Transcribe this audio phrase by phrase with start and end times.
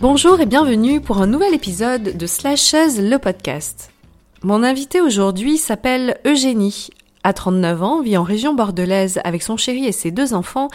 [0.00, 3.90] Bonjour et bienvenue pour un nouvel épisode de Slashes le podcast.
[4.42, 6.90] Mon invité aujourd'hui s'appelle Eugénie.
[7.22, 10.68] À 39 ans, vit en région bordelaise avec son chéri et ses deux enfants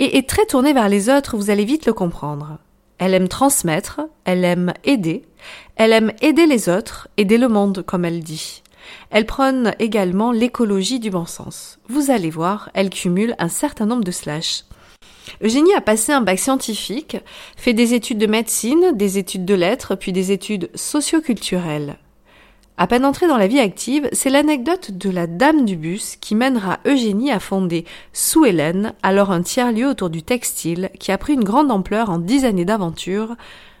[0.00, 2.58] et est très tournée vers les autres, vous allez vite le comprendre.
[3.04, 5.26] Elle aime transmettre, elle aime aider,
[5.76, 8.62] elle aime aider les autres, aider le monde comme elle dit.
[9.10, 11.78] Elle prône également l'écologie du bon sens.
[11.86, 14.64] Vous allez voir, elle cumule un certain nombre de slash.
[15.42, 17.18] Eugénie a passé un bac scientifique,
[17.58, 21.98] fait des études de médecine, des études de lettres, puis des études socioculturelles.
[22.76, 26.34] À peine entrée dans la vie active, c'est l'anecdote de la dame du bus qui
[26.34, 31.34] mènera Eugénie à fonder Sous Hélène, alors un tiers-lieu autour du textile, qui a pris
[31.34, 33.36] une grande ampleur en dix années d'aventure,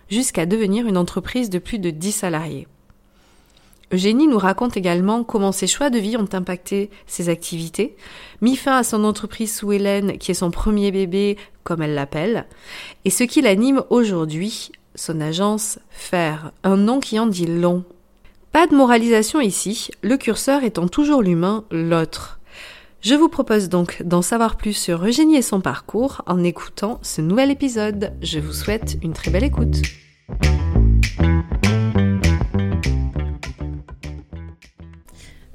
[0.08, 2.68] jusqu'à devenir une entreprise de plus de dix salariés.
[3.92, 7.96] Eugénie nous raconte également comment ses choix de vie ont impacté ses activités,
[8.42, 12.46] mis fin à son entreprise sous Hélène, qui est son premier bébé, comme elle l'appelle,
[13.04, 17.84] et ce qui l'anime aujourd'hui, son agence Faire, un nom qui en dit long.
[18.54, 22.38] Pas de moralisation ici, le curseur étant toujours l'humain, l'autre.
[23.00, 27.20] Je vous propose donc d'en savoir plus sur Eugénie et son parcours en écoutant ce
[27.20, 28.12] nouvel épisode.
[28.22, 29.82] Je vous souhaite une très belle écoute.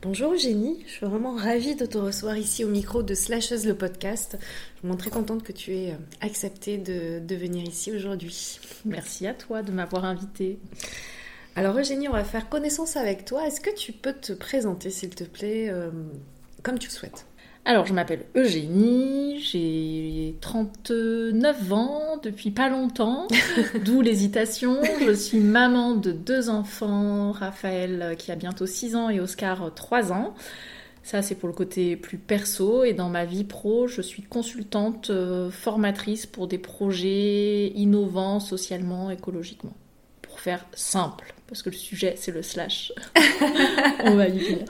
[0.02, 3.76] Bonjour Eugénie, je suis vraiment ravie de te recevoir ici au micro de Slashes le
[3.76, 4.38] podcast.
[4.84, 8.60] Je suis très contente que tu aies accepté de, venir ici aujourd'hui.
[8.84, 10.60] Merci à toi de m'avoir invitée.
[11.60, 13.46] Alors Eugénie, on va faire connaissance avec toi.
[13.46, 15.90] Est-ce que tu peux te présenter s'il te plaît euh,
[16.64, 17.26] comme tu le souhaites?
[17.66, 23.28] Alors, je m'appelle Eugénie, j'ai 39 ans depuis pas longtemps,
[23.84, 24.78] d'où l'hésitation.
[25.06, 30.14] Je suis maman de deux enfants, Raphaël qui a bientôt 6 ans et Oscar 3
[30.14, 30.36] ans.
[31.04, 32.86] Ça, c'est pour le côté plus perso.
[32.86, 39.12] Et dans ma vie pro, je suis consultante, euh, formatrice pour des projets innovants socialement,
[39.12, 39.74] écologiquement.
[40.22, 42.94] Pour faire simple, parce que le sujet, c'est le slash.
[44.06, 44.66] On va y venir.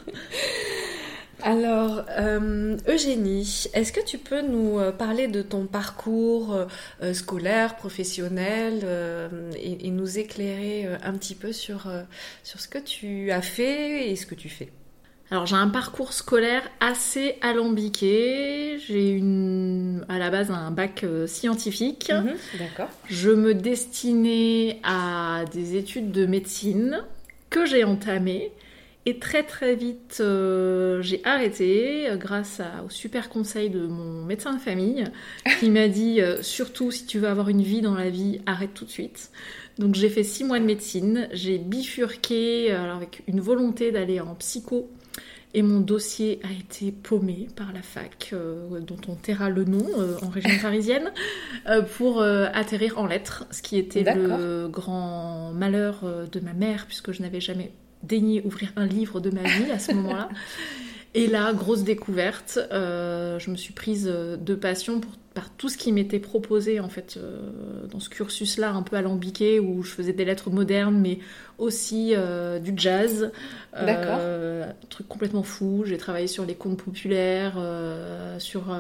[1.42, 6.54] Alors, euh, Eugénie, est-ce que tu peux nous euh, parler de ton parcours
[7.02, 8.84] euh, scolaire, professionnel
[9.56, 11.92] et, nous éclairer un petit peu sur,
[12.44, 14.70] sur ce que tu as fait et ce que tu fais?
[15.32, 18.80] Alors j'ai un parcours scolaire assez alambiqué.
[18.80, 22.12] J'ai une à la base un bac scientifique.
[22.12, 22.90] Mhm, d'accord.
[23.08, 27.04] Je me destinais à des études de médecine
[27.50, 28.52] que j'ai entamées
[29.06, 34.54] et très très vite, euh, j'ai arrêté euh, grâce au super conseil de mon médecin
[34.54, 35.06] de famille
[35.60, 38.74] qui m'a dit euh, surtout si tu veux avoir une vie dans la vie, arrête
[38.74, 39.32] tout de suite.
[39.80, 44.92] Donc j'ai fait six mois de médecine, j'ai bifurqué avec une volonté d'aller en psycho
[45.54, 48.34] et mon dossier a été paumé par la fac,
[48.82, 49.86] dont on taira le nom
[50.22, 51.12] en région parisienne,
[51.98, 57.24] pour atterrir en lettres, ce qui était le grand malheur de ma mère, puisque je
[57.24, 57.72] n'avais jamais
[58.04, 60.30] daigné ouvrir un livre de ma vie à ce moment-là.
[61.16, 65.78] Et là, grosse découverte, euh, je me suis prise de passion pour, par tout ce
[65.78, 70.14] qui m'était proposé en fait euh, dans ce cursus-là un peu alambiqué où je faisais
[70.14, 71.18] des lettres modernes mais
[71.58, 73.32] aussi euh, du jazz.
[74.70, 74.80] D'accord.
[74.84, 75.84] un truc complètement fou.
[75.86, 77.58] J'ai travaillé sur les contes populaires,
[78.40, 78.76] sur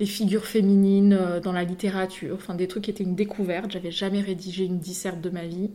[0.00, 3.70] les figures féminines dans la littérature, enfin des trucs qui étaient une découverte.
[3.70, 5.70] J'avais jamais rédigé une disserte de ma vie.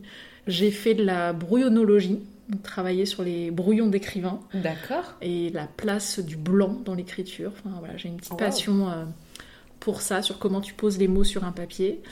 [0.46, 2.20] J'ai fait de la brouillonologie
[2.62, 4.40] travailler sur les brouillons d'écrivains.
[4.52, 5.14] D'accord.
[5.22, 7.52] Et la place du blanc dans l'écriture.
[7.52, 9.04] Enfin, voilà, j'ai une petite passion euh,
[9.80, 12.02] pour ça, sur comment tu poses les mots sur un papier.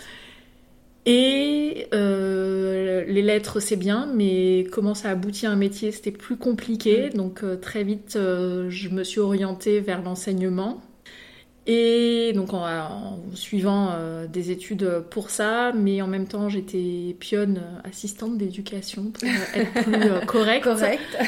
[1.05, 6.37] Et euh, les lettres, c'est bien, mais comment ça aboutit à un métier, c'était plus
[6.37, 7.11] compliqué.
[7.11, 7.17] Mm.
[7.17, 10.81] Donc euh, très vite, je me suis orientée vers l'enseignement.
[11.67, 17.59] Et donc en, suivant euh, des études pour ça, mais en même temps j'étais pionne
[17.59, 20.65] euh, assistante d'éducation pour être plus euh, correcte.
[20.65, 21.19] Correct.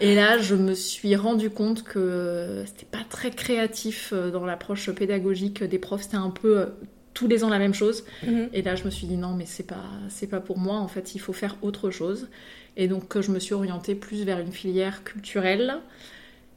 [0.00, 5.62] Et là je me suis rendu compte que c'était pas très créatif dans l'approche pédagogique
[5.62, 6.66] des profs, c'était un peu
[7.14, 8.04] tous les ans la même chose.
[8.26, 8.48] Mhm.
[8.52, 10.88] Et là je me suis dit non mais c'est pas c'est pas pour moi en
[10.88, 12.28] fait il faut faire autre chose.
[12.76, 15.80] Et donc je me suis orientée plus vers une filière culturelle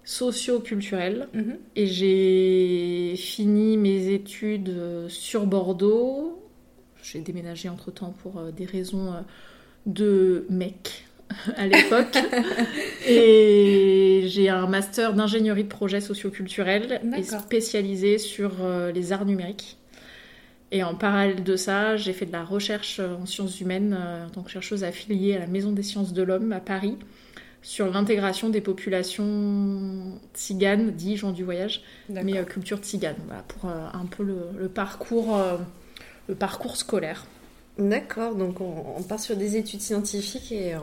[0.08, 1.28] socio-culturel.
[1.34, 1.58] Mhm.
[1.76, 6.42] Et j'ai fini mes études euh, sur Bordeaux.
[7.04, 9.20] J'ai déménagé entre-temps pour euh, des raisons euh,
[9.86, 11.06] de mec
[11.58, 12.18] à l'époque.
[13.08, 18.54] et j'ai un master d'ingénierie de projet socio-culturel et spécialisé sur
[18.94, 19.77] les arts numériques.
[20.72, 24.44] Et en parallèle de ça, j'ai fait de la recherche en sciences humaines en tant
[24.44, 26.98] que chercheuse affiliée à la Maison des sciences de l'homme à Paris
[27.62, 34.06] sur l'intégration des populations tziganes, dit gens du voyage, mais culture tzigane, voilà, pour un
[34.06, 35.38] peu le, parcours,
[36.28, 37.26] le parcours scolaire.
[37.78, 40.74] D'accord, donc on, part sur des études scientifiques et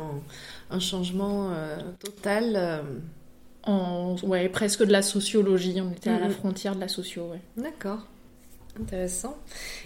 [0.70, 1.50] un changement
[2.00, 2.82] total
[3.66, 5.80] en ouais, presque de la sociologie.
[5.80, 7.30] On était à la frontière de la socio.
[7.30, 7.40] Ouais.
[7.56, 8.06] D'accord.
[8.80, 9.36] Intéressant.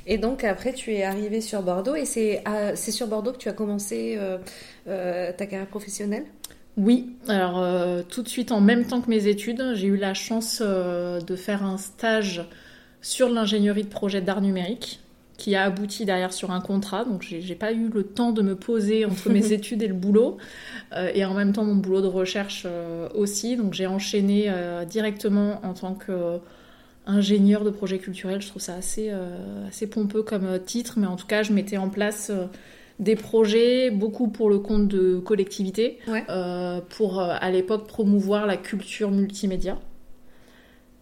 [0.07, 2.43] Et donc après, tu es arrivé sur Bordeaux et c'est
[2.91, 4.39] sur Bordeaux que tu as commencé euh,
[4.89, 6.25] euh, ta carrière professionnelle?
[6.77, 7.17] Oui.
[7.27, 10.63] Alors euh, tout de suite, en même temps que mes études, j'ai eu la chance
[10.63, 12.45] de faire un stage
[13.01, 15.01] sur l'ingénierie de projet d'art numérique
[15.39, 17.05] qui a abouti derrière sur un contrat.
[17.05, 20.37] Donc j'ai pas eu le temps de me poser entre mes études et le boulot.
[20.93, 23.57] Euh, et en même temps mon boulot de recherche euh, aussi.
[23.57, 26.39] Donc j'ai enchaîné euh, directement en tant que
[27.09, 28.41] ingénieur de projet culturel.
[28.41, 29.11] Je trouve ça assez,
[29.67, 32.31] assez pompeux comme titre, mais en tout cas je mettais en place
[33.01, 35.99] des projets, beaucoup pour le compte de collectivités,
[36.91, 39.79] pour à l'époque promouvoir la culture multimédia.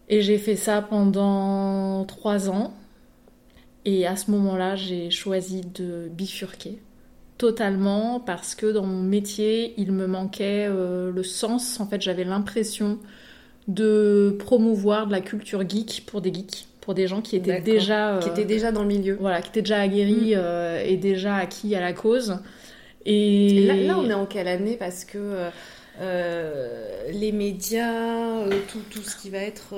[0.09, 2.75] Et j'ai fait ça pendant trois ans.
[3.85, 6.81] Et à ce moment-là, j'ai choisi de bifurquer
[7.39, 11.81] totalement parce que dans mon métier, il me manquait euh, le sens.
[11.81, 12.99] En fait, j'avais l'impression
[13.69, 18.21] de promouvoir de la culture geek pour des geeks, pour des gens qui étaient déjà
[18.23, 19.17] qui étaient déjà dans le milieu.
[19.21, 20.39] Voilà, qui étaient déjà aguerris mm.
[20.39, 22.39] euh, et déjà acquis à la cause.
[23.05, 25.49] Et, là, on est en quelle année Parce que
[26.01, 29.75] euh, les médias, tout, tout, ce qui va être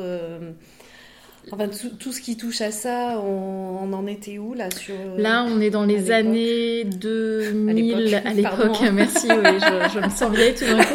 [1.51, 1.67] Enfin,
[1.99, 5.71] tout, ce qui touche à ça, on, en était où là sur Là, on est
[5.71, 8.81] dans les années 2000 à l'époque.
[8.93, 9.59] Merci, oui,
[9.93, 10.95] je, me sens vieille tout d'un coup.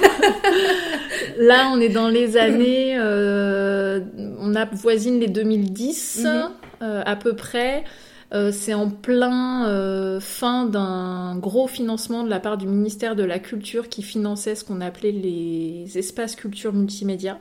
[1.40, 4.02] là, on est dans les années, euh,
[4.40, 6.50] on a voisine les 2010 mhm.
[6.82, 7.84] euh, à peu près.
[8.34, 13.40] Euh, c'est en plein fin d'un gros financement de la part du ministère de la
[13.40, 17.38] Culture qui finançait ce qu'on appelait les espaces culture multimédia.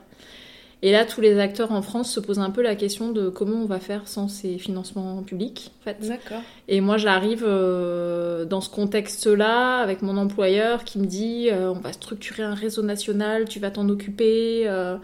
[0.85, 3.59] Et là, tous les acteurs en France se posent un peu la question de comment
[3.59, 6.09] on va faire sans ces financements publics, en fait.
[6.09, 6.43] D'accord.
[6.67, 11.79] Et moi, j'arrive euh, dans ce contexte-là avec mon employeur qui me dit euh, on
[11.79, 14.65] va structurer un réseau national, tu vas t'en occuper.
[14.67, 14.97] Euh,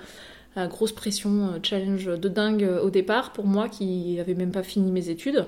[0.56, 5.08] grosse pression, challenge de dingue au départ pour moi qui n'avais même pas fini mes
[5.08, 5.44] études.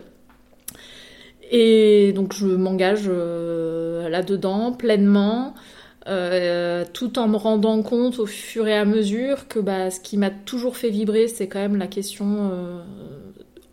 [1.50, 5.55] Et donc, je m'engage là-dedans pleinement.
[6.11, 10.17] Euh, tout en me rendant compte au fur et à mesure que bah, ce qui
[10.17, 12.83] m'a toujours fait vibrer, c'est quand même la question euh,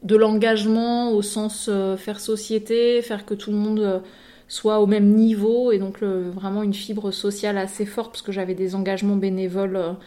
[0.03, 4.03] de l'engagement au sens euh, faire société, faire que tout le monde
[4.47, 8.53] soit au même niveau, et donc vraiment une fibre sociale assez forte, parce que j'avais
[8.53, 9.97] des engagements bénévoles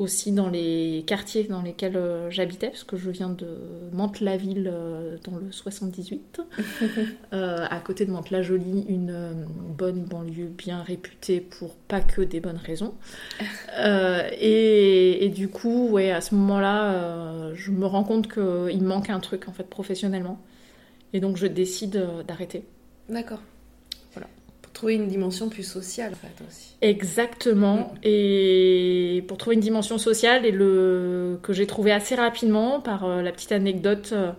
[0.00, 3.58] aussi dans les quartiers dans lesquels euh, j'habitais, parce que je viens de
[3.92, 6.40] Mantes-la-Ville euh, dans le 78,
[7.34, 12.60] euh, à côté de Mantes-la-Jolie, une bonne banlieue bien réputée pour pas que des bonnes
[12.64, 12.94] raisons.
[14.42, 19.20] Et, et, du coup, ouais, à ce moment-là, je me rends compte qu'il manque un
[19.20, 20.38] truc en fait professionnellement,
[21.12, 22.64] et donc je décide d'arrêter.
[23.08, 23.40] D'accord
[24.80, 26.74] trouver une dimension plus sociale, en fait, aussi.
[26.80, 27.76] Exactement.
[27.76, 27.98] Mm.
[28.04, 33.20] Et pour trouver une dimension sociale, et le que j'ai trouvé assez rapidement par euh,
[33.20, 34.32] la petite anecdote, euh,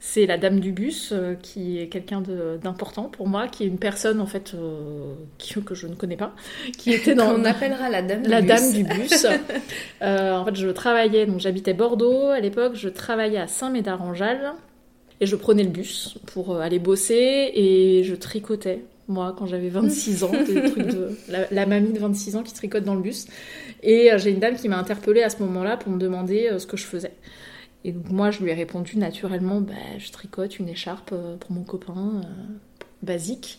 [0.00, 2.22] c'est la dame du bus, euh, qui est quelqu'un
[2.62, 4.56] d'important pour moi, qui est une personne, en fait,
[5.36, 6.34] qui, que je ne connais pas,
[6.78, 7.30] qui était dans...
[7.34, 8.48] On appellera la dame du la bus.
[8.48, 9.26] dame du bus.
[10.00, 14.54] en fait, je travaillais, donc j'habitais Bordeaux à l'époque, je travaillais à Saint-Médard-en-Jalles.
[15.20, 20.24] Et je prenais le bus pour aller bosser et je tricotais moi, quand j'avais 26
[20.24, 23.26] ans, des trucs de la, mamie de 26 ans qui tricote dans le bus.
[23.82, 26.58] Et euh, j'ai une dame qui m'a interpellée à ce moment-là pour me demander euh,
[26.58, 27.12] ce que je faisais.
[27.84, 31.50] Et donc moi, je lui ai répondu naturellement, bah, je tricote une écharpe euh, pour
[31.52, 32.20] mon copain,
[33.02, 33.58] basique.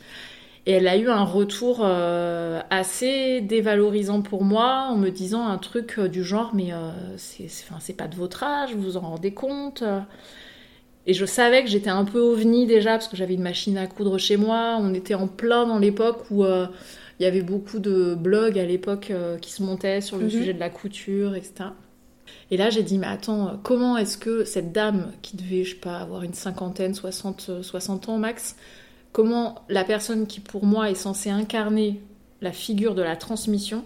[0.66, 6.00] Et elle a eu un retour assez dévalorisant pour moi en me disant un truc
[6.00, 6.70] du genre, mais
[7.18, 9.84] c'est pas de votre âge, vous vous en rendez compte
[11.06, 13.88] et je savais que j'étais un peu ovni déjà parce que j'avais une machine à
[13.88, 14.78] coudre chez moi.
[14.80, 16.68] On était en plein dans l'époque où euh,
[17.20, 20.32] il y avait beaucoup de blogs à l'époque euh, qui se montaient sur le mhm.
[20.32, 21.72] sujet de la couture, etc.
[22.52, 25.82] Et là, j'ai dit, mais attends, comment est-ce que cette dame qui devait, je sais
[25.82, 28.56] pas, avoir une cinquantaine, 60, 60 ans max,
[29.12, 32.02] comment la personne qui pour moi est censée incarner
[32.42, 33.84] la figure de la transmission,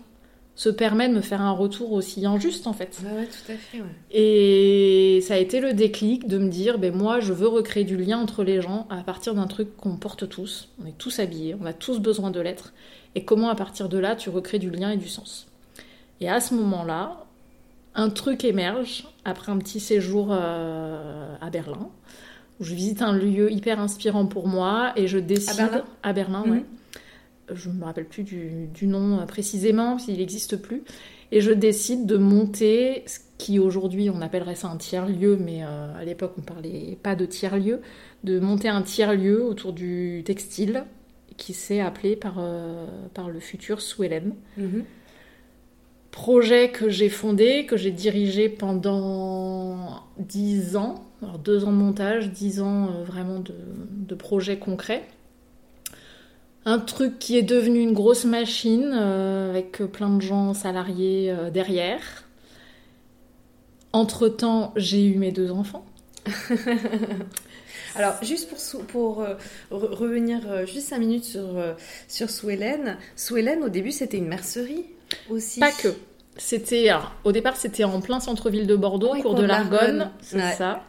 [0.58, 2.98] se permet de me faire un retour aussi injuste en fait.
[3.06, 3.78] ouais, tout à fait.
[3.80, 3.86] Ouais.
[4.12, 7.96] Et ça a été le déclic de me dire, ben moi je veux recréer du
[7.96, 10.70] lien entre les gens à partir d'un truc qu'on porte tous.
[10.84, 12.74] On est tous habillés, on a tous besoin de l'être.
[13.14, 15.48] Et comment à partir de là tu recrées du lien et du sens.
[16.22, 17.24] Et à ce moment-là,
[17.94, 21.90] un truc émerge après un petit séjour euh, à Berlin
[22.60, 25.56] je visite un lieu hyper inspirant pour moi et je décide.
[25.58, 26.52] Berlin À Berlin, Mhm.
[26.52, 26.66] ouais.
[27.54, 30.84] Je ne me rappelle plus du, du nom précisément, s'il n'existe plus.
[31.32, 35.96] Et je décide de monter ce qui aujourd'hui on appellerait ça un tiers-lieu, mais euh,
[35.98, 37.82] à l'époque on parlait pas de tiers-lieu,
[38.24, 40.86] de monter un tiers-lieu autour du textile
[41.38, 44.86] qui s'est appelé par, euh, par le futur Swellen Mhm.
[46.12, 50.96] projet que j'ai fondé, que j'ai dirigé pendant 10 ans.
[51.22, 53.54] Alors deux ans de montage, 10 ans euh, vraiment de,
[54.08, 55.04] de projets concrets.
[56.70, 61.50] Un truc qui est devenu une grosse machine euh, avec plein de gens salariés euh,
[61.50, 62.02] derrière.
[63.94, 65.86] Entre-temps, j'ai eu mes deux enfants.
[67.96, 68.50] Alors, juste
[68.90, 69.36] pour, euh,
[69.72, 71.48] re- revenir juste 5 minutes sur,
[72.08, 72.30] sur.
[72.30, 72.98] Swellen,
[73.64, 74.86] au début, c'était une mercerie
[75.30, 75.60] aussi.
[75.62, 75.88] Pas que.
[76.36, 76.90] C'était,
[77.24, 80.12] au départ, c'était en plein centre-ville de Bordeaux, Oui, cours de l'Argonne, l'Argonne.
[80.22, 80.54] c'est Ouais.
[80.56, 80.84] ça.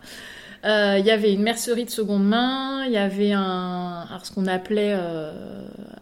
[0.65, 4.33] Euh, Il y avait une mercerie de seconde main, il y avait un, alors ce
[4.33, 5.33] qu'on appelait euh,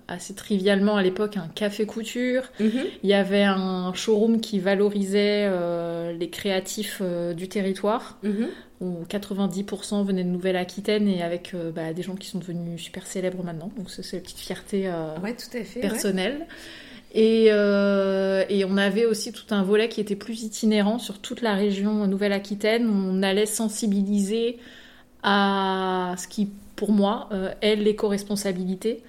[0.08, 2.42] assez trivialement à l'époque un café couture.
[2.60, 2.70] Mhm.
[3.02, 8.48] Il y avait un showroom qui valorisait euh, les créatifs euh, du territoire, Mhm.
[8.80, 13.06] où 90% venaient de Nouvelle-Aquitaine et avec euh, bah, des gens qui sont devenus super
[13.06, 13.70] célèbres maintenant.
[13.76, 15.80] Donc c'est une petite fierté euh, Ouais, tout à fait.
[15.92, 16.46] ouais.
[17.16, 21.54] Euh, et on avait aussi tout un volet qui était plus itinérant sur toute la
[21.54, 22.88] région Nouvelle-Aquitaine.
[22.88, 24.58] On allait sensibiliser
[25.22, 29.02] à ce qui, pour moi, euh, est l'éco-responsabilité.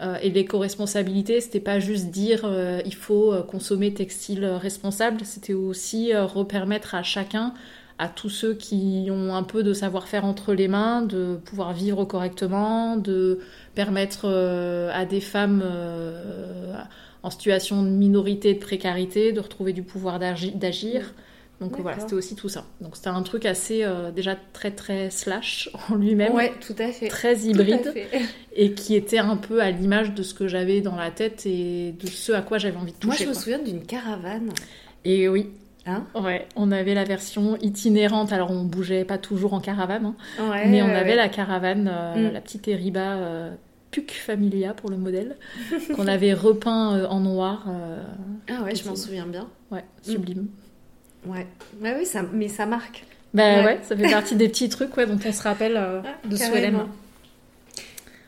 [0.00, 2.50] Euh, et l'éco-responsabilité, c'était pas juste dire
[2.84, 7.54] il faut consommer textile responsable, c'était aussi repermettre à chacun,
[7.98, 12.04] à tous ceux qui ont un peu de savoir-faire entre les mains, de pouvoir vivre
[12.04, 13.38] correctement, de
[13.76, 14.28] permettre
[14.92, 15.62] à des femmes
[17.22, 21.14] en situation de minorité, de précarité, de retrouver du pouvoir d'agi- d'agir.
[21.60, 21.82] Donc D'accord.
[21.84, 22.64] voilà, c'était aussi tout ça.
[22.80, 26.88] Donc c'était un truc assez euh, déjà très très slash en lui-même, Ouais, tout à
[26.88, 27.06] fait.
[27.06, 28.08] très hybride fait.
[28.56, 31.92] et qui était un peu à l'image de ce que j'avais dans la tête et
[31.92, 33.24] de ce à quoi j'avais envie de toucher.
[33.24, 34.50] Moi, je me souviens d'une caravane.
[35.04, 35.50] Et oui,
[35.84, 36.04] Hein?
[36.14, 38.32] Ouais, on avait la version itinérante.
[38.32, 41.16] Alors on bougeait pas toujours en caravane, hein, Ouais, mais on ouais, avait ouais.
[41.16, 42.32] la caravane, euh, Mm.
[42.32, 43.50] la petite Eriba euh,
[43.92, 45.36] Puc Familia pour le modèle,
[45.94, 47.66] qu'on avait repeint euh, en noir.
[47.68, 48.02] euh,
[48.48, 49.48] Ah ouais, je m'en souviens bien.
[49.70, 50.48] ouais, sublime.
[51.26, 51.46] Ouais.
[51.80, 52.22] Ouais, oui, ça...
[52.32, 53.04] mais ça marque.
[53.32, 53.64] Bah Ouais.
[53.64, 53.80] ouais.
[53.82, 56.72] ça fait partie des petits trucs ouais, dont on se rappelle euh, de Swellem.
[56.74, 56.88] Carrément.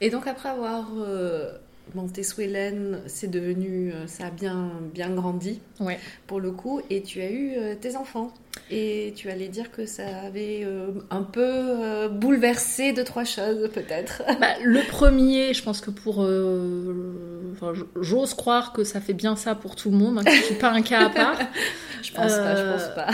[0.01, 1.51] Et donc après avoir euh,
[1.95, 5.99] monté Swellen, c'est devenu, ça a bien, bien grandi Ouais.
[6.27, 8.33] pour le coup, et tu as eu tes enfants.
[8.71, 13.69] Et tu allais dire que ça avait euh, un peu euh, bouleversé deux trois choses
[13.73, 14.23] peut-être.
[14.41, 16.23] Bah, le premier, je pense que pour.
[16.25, 20.31] euh, enfin, J'ose croire que ça fait bien ça pour tout le monde, hein, que
[20.33, 21.39] je suis pas un cas à part.
[22.03, 23.07] Je pense pas, je pense pas.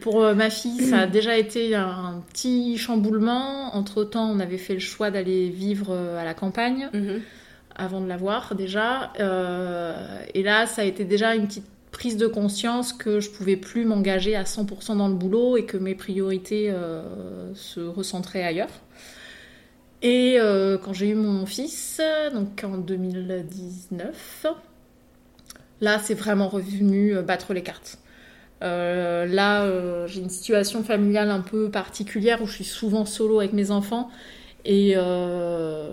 [0.00, 3.74] Pour ma fille, ça a déjà été un petit chamboulement.
[3.74, 7.20] Entre temps, on avait fait le choix d'aller vivre à la campagne Mhm.
[7.74, 9.12] avant de l'avoir déjà.
[10.34, 13.86] Et là, ça a été déjà une petite prise de conscience que je pouvais plus
[13.86, 18.82] m'engager à 100% dans le boulot et que mes priorités euh, se recentraient ailleurs.
[20.02, 22.02] Et euh, quand j'ai eu mon fils,
[22.34, 24.46] donc en 2019,
[25.80, 27.98] là c'est vraiment revenu euh, battre les cartes.
[28.60, 33.70] Là, j'ai une situation familiale un peu particulière où je suis souvent solo avec mes
[33.70, 34.10] enfants
[34.64, 34.94] et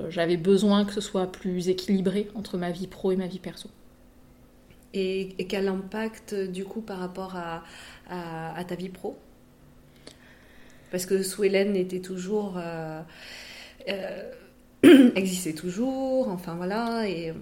[0.09, 3.69] j'avais besoin que ce soit plus équilibré entre ma vie pro et ma vie perso.
[4.93, 7.63] Et, et quel impact du coup par rapport à,
[8.67, 9.17] ta vie pro?
[10.91, 12.55] Parce que Swellen était toujours.
[12.57, 13.01] euh,
[13.89, 14.31] euh,
[15.15, 17.07] existait toujours, enfin voilà.
[17.07, 17.33] Et, euh,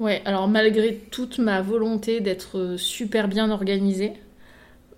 [0.00, 4.14] Ouais, alors malgré toute ma volonté d'être super bien organisée,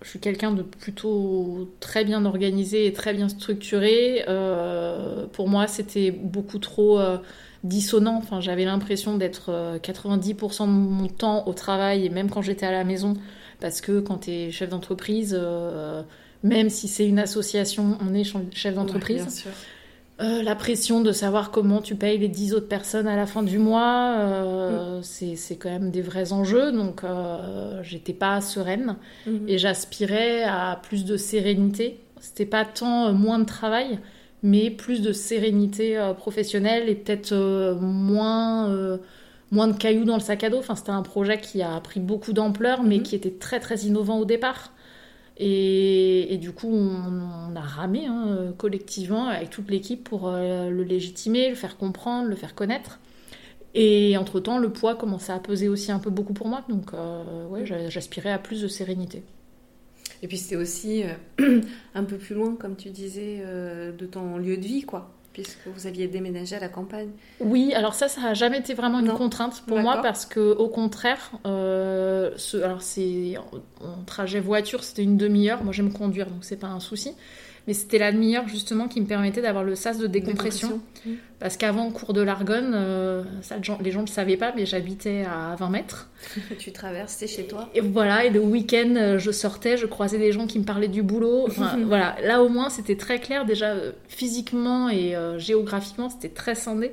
[0.02, 4.24] je suis quelqu'un de plutôt très bien organisé et très bien structuré.
[4.28, 7.18] euh, pour moi, c'était beaucoup trop euh,
[7.64, 8.16] dissonant.
[8.18, 12.66] Enfin, j'avais l'impression d'être euh, 90% de mon temps au travail et même quand j'étais
[12.66, 13.14] à la maison,
[13.60, 16.02] parce que quand tu es chef d'entreprise, euh,
[16.42, 19.44] même si c'est une association, on est chef d'entreprise.
[19.46, 19.52] ouais.
[20.20, 23.42] Euh, la pression de savoir comment tu payes les 10 autres personnes à la fin
[23.42, 26.70] du mois, euh, c'est c'est quand même des vrais enjeux.
[26.70, 28.94] Donc, euh, j'étais pas sereine
[29.26, 29.48] Mhm.
[29.48, 31.98] et j'aspirais à plus de sérénité.
[32.20, 33.98] C'était pas tant euh, moins de travail,
[34.44, 38.98] mais plus de sérénité euh, professionnelle et peut-être euh, moins, euh,
[39.52, 40.58] moins de cailloux dans le sac à dos.
[40.60, 43.02] Enfin, c'était un projet qui a pris beaucoup d'ampleur, mais Mhm.
[43.02, 44.72] qui était très très innovant au départ.
[45.38, 50.70] Et, et du coup, on, on a ramé hein, collectivement avec toute l'équipe pour euh,
[50.70, 53.00] le légitimer, le faire comprendre, le faire connaître.
[53.74, 56.64] Et entre-temps, le poids commençait à peser aussi un peu beaucoup pour moi.
[56.68, 59.24] Donc, euh, ouais, j'aspirais à plus de sérénité.
[60.24, 61.04] Et puis c'était aussi
[61.38, 61.60] euh,
[61.94, 65.66] un peu plus loin, comme tu disais, euh, de ton lieu de vie, quoi puisque
[65.66, 67.10] vous aviez déménagé à la campagne.
[67.40, 70.68] Oui, alors ça, ça n'a jamais été vraiment une contrainte pour moi parce que au
[70.68, 75.64] contraire, euh, ce, alors c'est en, trajet voiture, c'était une demi-heure.
[75.64, 77.16] Moi, j'aime conduire, donc c'est pas un souci
[77.66, 80.80] mais c'était la demi-heure justement qui me permettait d'avoir le sas de décompression.
[81.06, 81.10] Mmh.
[81.44, 85.24] Parce qu'avant, cours de l'Argonne, euh, ça, les gens ne le savaient pas, mais j'habitais
[85.24, 86.10] à 20 mètres.
[86.58, 90.32] tu traversais chez toi Et voilà, et le week-end, euh, je sortais, je croisais des
[90.32, 91.48] gens qui me parlaient du boulot.
[91.86, 96.92] voilà, là au moins, c'était très clair, déjà euh, physiquement et géographiquement, c'était très scindé.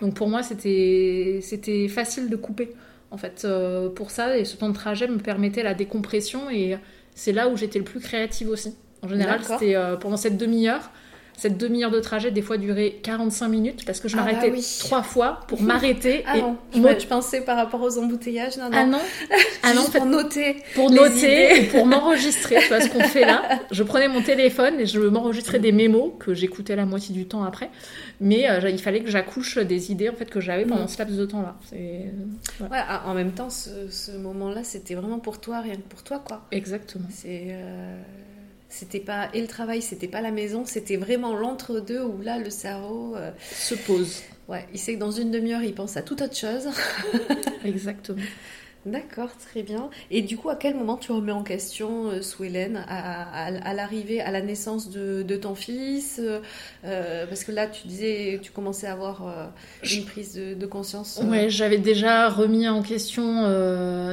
[0.00, 1.40] Donc pour moi, c'était
[1.88, 2.74] facile de couper.
[3.10, 3.46] En fait,
[3.94, 6.76] pour ça, et ce temps de trajet me permettait la décompression, et
[7.14, 8.76] c'est là où j'étais le plus créative aussi.
[9.02, 10.90] En général, c'était euh, pendant cette demi-heure.
[11.38, 14.60] Cette demi-heure de trajet, des fois, durait 45 minutes parce que je ah bah m'arrêtais
[14.80, 16.24] trois fois pour m'arrêter.
[16.26, 18.56] ah non, je, pensais par rapport aux embouteillages.
[18.56, 18.72] Non, non.
[18.72, 18.98] Ah non,
[19.62, 20.56] ah non pour noter.
[20.74, 22.56] Pour noter pour m'enregistrer.
[22.60, 23.60] tu vois ce qu'on fait là.
[23.70, 27.44] Je prenais mon téléphone et je m'enregistrais des mémos que j'écoutais la moitié du temps
[27.44, 27.70] après.
[28.20, 30.88] Mais euh, il fallait que j'accouche des idées en fait que j'avais pendant mm.
[30.88, 31.54] ce laps de temps là.
[31.72, 32.10] Ouais.
[32.72, 36.42] Ah, en même temps, ce, moment-là, c'était vraiment pour toi, rien que pour toi, quoi.
[36.50, 37.06] Exactement.
[37.10, 37.46] C'est.
[37.50, 37.96] Euh,
[38.78, 42.50] c'était pas et le travail, c'était pas la maison, c'était vraiment l'entre-deux où là le
[42.50, 44.22] cerveau euh, se pose.
[44.46, 46.68] Ouais, il sait que dans une demi-heure, il pense à toute autre chose.
[47.64, 48.22] Exactement.
[48.90, 49.90] D'accord, très bien.
[50.10, 54.20] Et du coup, à quel moment tu remets en question, euh, sous Hélène, à, l'arrivée,
[54.20, 56.40] à la naissance de, ton fils euh,
[56.84, 59.52] euh, Parce que là, tu disais, tu commençais à avoir
[59.82, 61.20] une prise de, conscience.
[61.24, 63.24] Ouais, j'avais déjà remis en question,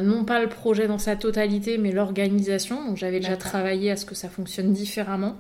[0.02, 2.86] non pas le projet dans sa totalité, mais l'organisation.
[2.86, 5.38] Donc, j'avais déjà travaillé à ce que ça fonctionne différemment.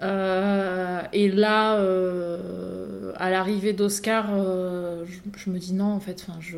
[0.00, 1.72] et là,
[3.16, 4.26] à l'arrivée d'Oscar,
[5.04, 6.56] je, je, me dis non, en fait, enfin, je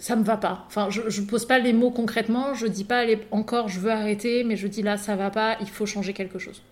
[0.00, 0.64] ça me va pas.
[0.66, 4.42] Enfin, je, je pose pas les mots concrètement, je dis pas encore je veux arrêter,
[4.42, 6.62] mais je dis là ça va pas, il faut changer quelque chose.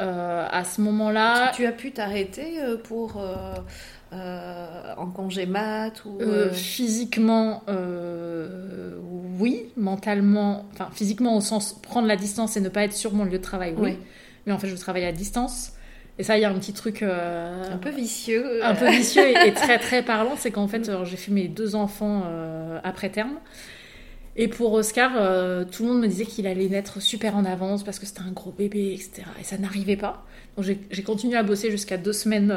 [0.00, 6.18] Euh, à ce moment-là, tu, as pu t'arrêter euh, pour euh, en congé mat ou
[6.52, 7.62] physiquement,
[9.38, 13.24] oui, mentalement, enfin physiquement au sens prendre la distance et ne pas être sur mon
[13.24, 13.98] lieu de travail, oui.
[14.46, 15.72] Mais en fait, je travaille à distance.
[16.20, 17.02] Et ça, il y a un petit truc.
[17.02, 18.62] Euh, un peu vicieux.
[18.62, 22.24] Un peu vicieux et, très très parlant, c'est qu'en fait, j'ai fait mes deux enfants
[22.26, 23.38] euh, après terme.
[24.36, 27.84] Et pour Oscar, euh, tout le monde me disait qu'il allait naître super en avance
[27.84, 29.22] parce que c'était un gros bébé, etc.
[29.40, 30.26] Et ça n'arrivait pas.
[30.58, 32.54] Donc j'ai continué à bosser jusqu'à deux semaines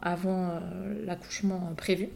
[0.00, 0.58] avant
[1.04, 2.08] l'accouchement prévu.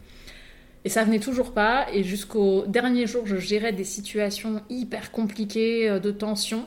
[0.86, 1.86] Et ça venait toujours pas.
[1.92, 6.64] Et jusqu'au dernier jour, je gérais des situations hyper compliquées de tension.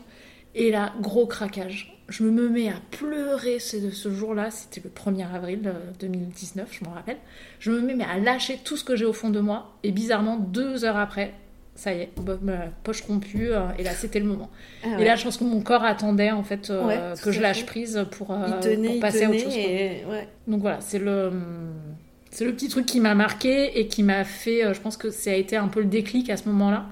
[0.54, 5.34] Et là, gros craquage je me mets à pleurer ce, ce jour-là, c'était le 1er
[5.34, 7.18] avril 2019, euh, je m'en rappelle.
[7.60, 10.38] Je me mets à lâcher tout ce que j'ai au fond de moi, et bizarrement,
[10.38, 11.34] deux heures après,
[11.76, 12.10] ça y est,
[12.84, 14.50] poche rompue, euh, et là c'était le moment.
[14.84, 17.66] Ah et là je pense que mon corps attendait en fait euh, que je lâche
[17.66, 18.28] prise pour,
[19.00, 19.54] passer à autre chose.
[20.48, 21.32] Donc voilà, c'est le,
[22.32, 25.32] c'est le petit truc qui m'a marqué et qui m'a fait, je pense que ça
[25.32, 26.88] a été un peu le déclic à ce moment-là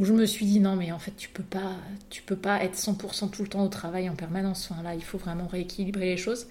[0.00, 1.76] où je me suis dit non mais en fait tu peux pas
[2.08, 4.70] tu peux pas être 100% tout le temps au travail en permanence.
[4.70, 6.46] Enfin là il faut vraiment rééquilibrer les choses.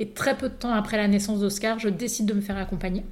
[0.00, 3.04] Et très peu de temps après la naissance d'Oscar je décide de me faire accompagner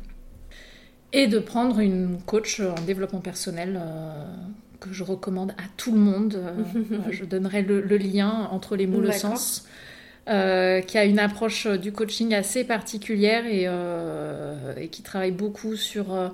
[1.13, 4.25] et de prendre une coach en développement personnel euh,
[4.81, 6.37] que je recommande à tout le monde.
[6.37, 9.67] Euh, je donnerai le, lien entre les mots le sens
[10.27, 13.69] euh, qui a une approche du coaching assez particulière et,
[14.83, 16.33] et qui travaille beaucoup sur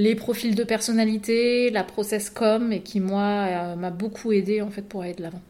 [0.00, 4.70] les profils de personnalité, la process com, et qui, moi, euh, m'a beaucoup aidé en
[4.70, 5.42] fait pour aller de l'avant.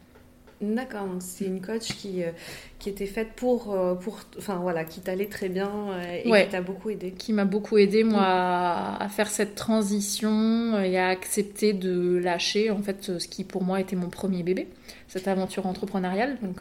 [0.59, 2.29] D'accord, donc c'est une coach qui, euh,
[2.77, 4.19] qui était faite pour, euh, pour.
[4.37, 5.71] Enfin voilà, qui t'allait très bien
[6.03, 7.11] et qui t'a beaucoup aidé.
[7.11, 12.81] Qui m'a beaucoup aidé, moi, à, faire cette transition et à accepter de lâcher, en
[12.83, 14.67] fait, ce qui pour moi était mon premier bébé,
[15.07, 16.37] cette aventure entrepreneuriale.
[16.43, 16.57] Donc,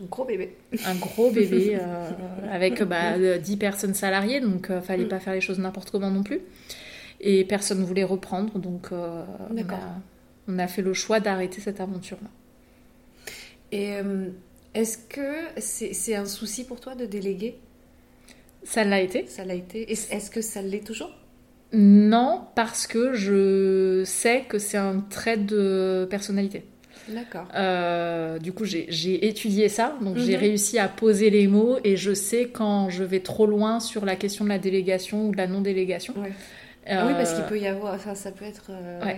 [0.00, 0.54] un gros bébé.
[0.86, 1.76] Un gros bébé
[2.52, 5.08] avec bah, 10 personnes salariées, donc il fallait mm.
[5.08, 6.40] pas faire les choses n'importe comment non plus
[7.20, 8.58] et personne ne voulait reprendre.
[8.58, 9.24] Donc, euh,
[10.48, 12.28] on, a, fait le choix d'arrêter cette aventure-là.
[13.72, 14.28] Et euh,
[14.74, 17.58] est-ce que c'est un souci pour toi de déléguer?
[18.62, 19.26] Ça l'a été.
[19.26, 19.90] Ça l'a été.
[19.90, 21.12] Est-ce que ça l'est toujours?
[21.72, 26.64] Non, parce que je sais que c'est un trait de personnalité.
[27.08, 27.46] D'accord.
[27.54, 30.40] Euh, du coup, j'ai étudié ça, donc j'ai mhm.
[30.40, 34.16] réussi à poser les mots et je sais quand je vais trop loin sur la
[34.16, 36.14] question de la délégation ou de la non-délégation.
[36.18, 36.32] Ouais.
[36.86, 38.70] Ah oui, parce qu'il peut y avoir, enfin, ça peut être.
[38.70, 39.14] Euh,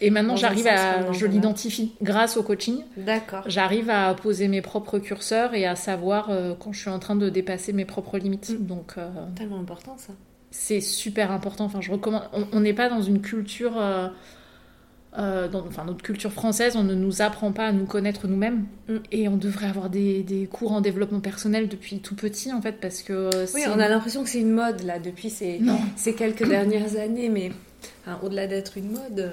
[0.00, 2.84] et maintenant, j'arrive à, je l'identifie grâce au coaching.
[2.96, 3.42] D'accord.
[3.46, 7.16] J'arrive à poser mes propres curseurs et à savoir euh, quand je suis en train
[7.16, 8.50] de dépasser mes propres limites.
[8.50, 8.66] Mm.
[8.66, 8.94] Donc.
[8.98, 10.12] Euh, Tellement important ça.
[10.50, 11.64] C'est super important.
[11.64, 12.28] Enfin, je recommande.
[12.52, 13.72] On n'est pas dans une culture.
[15.18, 18.66] Euh, dans enfin, notre culture française, on ne nous apprend pas à nous connaître nous-mêmes.
[18.88, 18.96] Mm.
[19.12, 22.80] Et on devrait avoir des, des cours en développement personnel depuis tout petit, en fait,
[22.80, 23.30] parce que.
[23.54, 25.60] Oui, on a l'impression que c'est une mode là depuis ces,
[26.16, 27.52] quelques dernières années, mais
[28.22, 29.18] au-delà d'être une mode.
[29.20, 29.30] euh,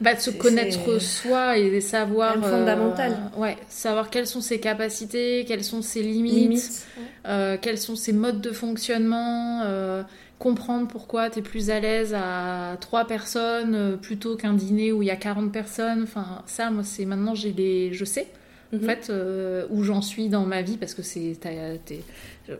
[0.00, 2.34] Bah, de se connaître soi et savoir.
[2.34, 3.16] Quand même fondamental.
[3.36, 6.86] euh, ouais, savoir quelles sont ses capacités, quelles sont ses limites, limite.
[7.26, 10.02] euh, quels sont ses modes de fonctionnement, euh,
[10.38, 15.02] comprendre pourquoi tu es plus à l'aise à trois personnes euh, plutôt qu'un dîner où
[15.02, 16.02] il y a 40 personnes.
[16.02, 17.92] Enfin, ça, moi, c'est maintenant, j'ai les...
[17.92, 18.26] je sais.
[18.72, 18.82] Mhm.
[18.82, 21.38] en fait, euh, où j'en suis dans ma vie, parce que c'est,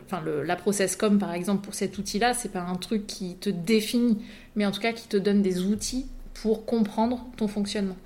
[0.05, 3.35] enfin, le- la process com, par exemple, pour cet outil-là, c'est pas un truc qui
[3.35, 4.17] te définit,
[4.55, 6.05] mais en tout cas qui te donne des outils
[6.41, 7.97] pour comprendre ton fonctionnement.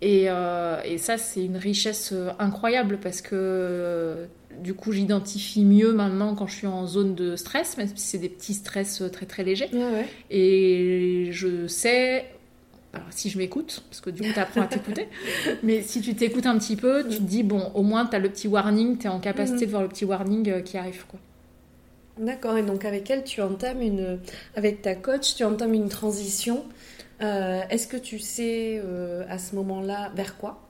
[0.00, 4.26] Et, euh, et ça, c'est une richesse incroyable parce que
[4.62, 8.18] du coup, j'identifie mieux maintenant quand je suis en zone de stress, même si c'est
[8.18, 9.68] des petits stress euh, très très légers.
[9.72, 10.06] Ouais, ouais.
[10.30, 12.26] Et je sais,
[12.92, 15.08] alors si je m'écoute, parce que du coup tu apprends à t'écouter,
[15.62, 18.18] mais si tu t'écoutes un petit peu, tu te dis, bon, au moins tu as
[18.18, 19.66] le petit warning, tu es en capacité Mhm.
[19.66, 21.04] de voir le petit warning euh, qui arrive.
[21.06, 21.20] Quoi.
[22.18, 24.18] D'accord, et donc avec elle, tu entames une.
[24.54, 26.64] Avec ta coach, tu entames une transition.
[27.22, 30.66] Euh, Est-ce que tu sais euh, à ce moment-là vers quoi?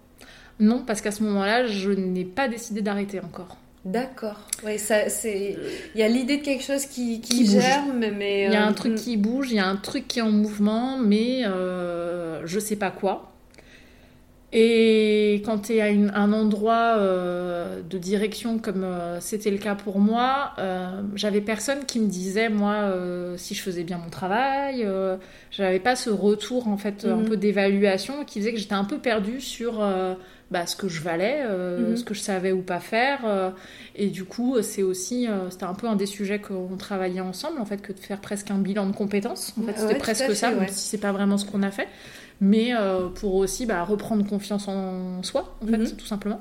[0.61, 3.57] Non, parce qu'à ce moment-là, je n'ai pas décidé d'arrêter encore.
[3.85, 4.37] D'accord.
[4.63, 5.57] Ouais, ça, c'est.
[5.95, 7.63] Il y a l'idée de quelque chose qui, qui, Qui bouge.
[7.63, 8.45] germe, mais.
[8.45, 8.97] Il y a euh, un truc mm.
[8.97, 12.77] qui bouge, il y a un truc qui est en mouvement, mais euh, je sais
[12.77, 13.33] pas quoi.
[14.53, 19.59] Et quand tu es à une- un endroit euh, de direction comme euh, c'était le
[19.59, 23.99] cas pour moi, euh, j'avais personne qui me disait moi euh, si je faisais bien
[23.99, 24.83] mon travail.
[24.85, 25.17] euh,
[25.53, 27.25] j'avais pas ce retour en fait un Mhm.
[27.29, 30.15] peu d'évaluation qui faisait que j'étais un peu perdue sur euh,
[30.51, 31.97] bah, ce que je valais, euh, Mhm.
[31.97, 33.21] ce que je savais ou pas faire.
[33.27, 33.51] euh,
[33.95, 37.61] et du coup, c'est aussi euh, c'était un peu un des sujets qu'on travaillait ensemble
[37.61, 39.55] en fait que de faire presque un bilan de compétences.
[39.61, 40.57] En fait, Ouais, c'était presque fait, ça, ouais.
[40.57, 41.87] même si c'est pas vraiment ce qu'on a fait
[42.41, 45.97] mais euh, pour aussi bah, reprendre confiance en soi, en fait, Mhm.
[45.97, 46.41] tout simplement.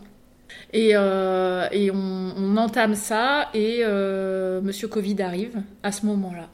[0.74, 6.48] Et, euh, et on, on entame ça, et euh, Monsieur Covid arrive à ce moment-là.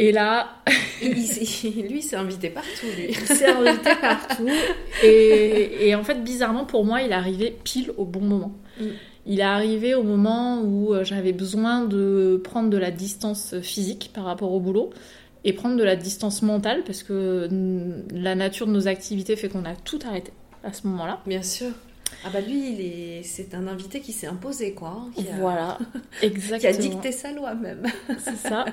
[0.00, 0.50] Et là,
[1.02, 1.26] lui,
[1.90, 3.06] il s'est invité partout, lui.
[3.08, 4.48] il s'est invité partout.
[5.02, 8.52] Et, et en fait, bizarrement, pour moi, il est arrivé pile au bon moment.
[8.80, 8.84] Mm.
[9.26, 14.24] Il est arrivé au moment où j'avais besoin de prendre de la distance physique par
[14.24, 14.90] rapport au boulot
[15.44, 17.48] et prendre de la distance mentale parce que
[18.12, 20.32] la nature de nos activités fait qu'on a tout arrêté
[20.64, 21.20] à ce moment-là.
[21.26, 21.70] Bien sûr.
[22.24, 23.22] Ah bah lui, il est...
[23.22, 24.88] c'est un invité qui s'est imposé, quoi.
[24.88, 25.36] hein, qui, a...
[25.36, 25.78] Voilà,
[26.22, 26.58] exactement.
[26.60, 27.86] qui a dicté sa loi, même.
[28.18, 28.64] C'est ça.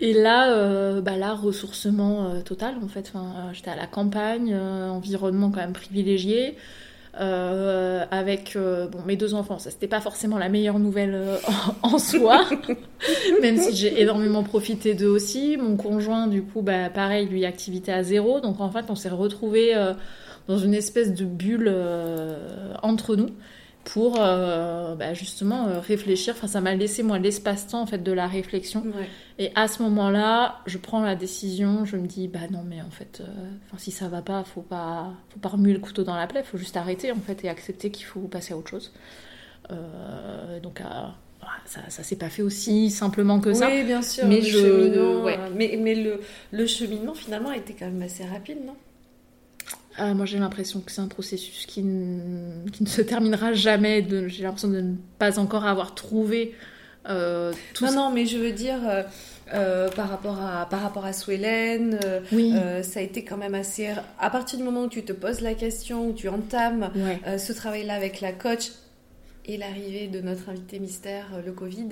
[0.00, 3.10] Et là, euh, bah là, ressourcement euh, total en fait.
[3.12, 6.56] Enfin, euh, j'étais à la campagne, environnement quand même privilégié,
[7.20, 9.58] euh, avec euh, bon mes deux enfants.
[9.58, 11.36] Ça, c'était pas forcément la meilleure nouvelle euh,
[11.82, 12.44] en, en soi,
[13.42, 15.56] même si j'ai énormément profité d'eux aussi.
[15.56, 18.40] Mon conjoint, du coup, bah pareil, lui activité à zéro.
[18.40, 19.74] Donc en fait, on s'est retrouvés
[20.48, 21.72] dans une espèce de bulle
[22.82, 23.30] entre nous
[23.84, 26.34] pour euh, bah, justement euh, réfléchir.
[26.36, 28.80] Enfin, ça m'a laissé moi l'espace-temps en fait de la réflexion.
[28.82, 29.08] Ouais.
[29.38, 31.84] Et à ce moment-là, je prends la décision.
[31.84, 33.26] Je me dis bah non mais en fait, euh,
[33.78, 36.42] si ça va pas, faut pas, faut pas remuer le couteau dans la plaie.
[36.42, 38.92] Faut juste arrêter en fait et accepter qu'il faut passer à autre chose.
[40.62, 40.84] Donc euh,
[41.40, 43.68] voilà, ça, ça s'est pas fait aussi simplement que ça.
[43.68, 44.26] Oui, bien sûr.
[44.26, 45.38] Mais le je- cheminement, ouais.
[45.54, 46.20] mais, mais le,
[46.52, 48.76] le cheminement, finalement, a été quand même assez rapide, non?
[49.96, 54.04] Ah, moi j'ai l'impression que c'est un processus qui, ne- qui ne se terminera jamais.
[54.28, 56.54] J'ai l'impression de ne pas encore avoir trouvé
[57.08, 59.02] euh, tout Non, ce- non, mais je veux dire, euh,
[59.52, 62.00] euh, par, rapport à, par rapport à Swellen,
[62.32, 62.54] Oui.
[62.82, 63.88] ça a été quand même assez...
[64.18, 67.38] À partir du moment où tu te poses la question, où tu entames Ouais.
[67.38, 68.70] ce travail-là avec la coach
[69.46, 71.88] et l'arrivée de notre invité mystère, le Covid,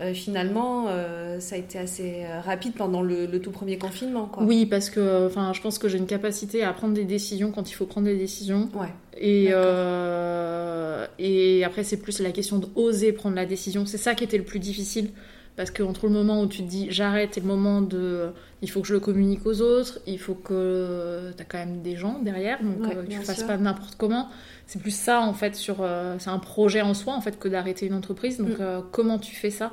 [0.00, 4.26] euh, finalement, euh, ça a été assez euh, rapide pendant le, le tout premier confinement,
[4.26, 4.42] quoi.
[4.42, 7.70] Oui, parce que enfin, je pense que j'ai une capacité à prendre des décisions quand
[7.70, 8.68] il faut prendre des décisions.
[8.74, 8.88] Ouais.
[9.18, 13.84] Et, euh, et après, c'est plus la question d'oser prendre la décision.
[13.86, 15.10] C'est ça qui était le plus difficile.
[15.54, 18.30] Parce qu'entre le moment où tu te dis j'arrête et le moment de
[18.62, 21.82] il faut que je le communique aux autres, il faut que tu as quand même
[21.82, 23.46] des gens derrière, donc Ouais, euh, tu bien fasses sûr.
[23.46, 24.28] pas n'importe comment.
[24.66, 27.48] C'est plus ça en fait sur euh, c'est un projet en soi en fait que
[27.48, 28.38] d'arrêter une entreprise.
[28.38, 28.56] Donc Mm.
[28.62, 29.72] euh, comment tu fais ça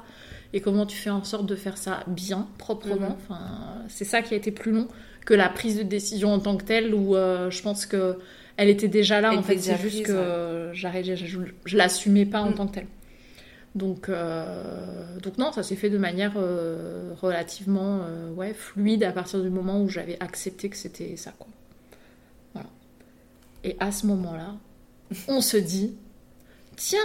[0.52, 3.10] et comment tu fais en sorte de faire ça bien, proprement.
[3.10, 3.15] Mhm.
[3.30, 3.39] Enfin,
[3.88, 4.88] c'est ça qui a été plus long
[5.26, 8.18] que la prise de décision en tant que telle où je pense que
[8.58, 11.04] elle était déjà là Elle en fait c'est juste que ouais.
[11.04, 12.56] je, je, je l'assumais pas en Mm.
[12.56, 12.88] tant que telle
[13.75, 19.12] donc euh, donc non ça s'est fait de manière euh, relativement euh, ouais fluide à
[19.12, 21.47] partir du moment où j'avais accepté que c'était ça quoi.
[22.53, 22.69] Voilà.
[23.63, 24.55] Et à ce moment là
[25.27, 25.93] on se dit
[26.75, 26.99] tiens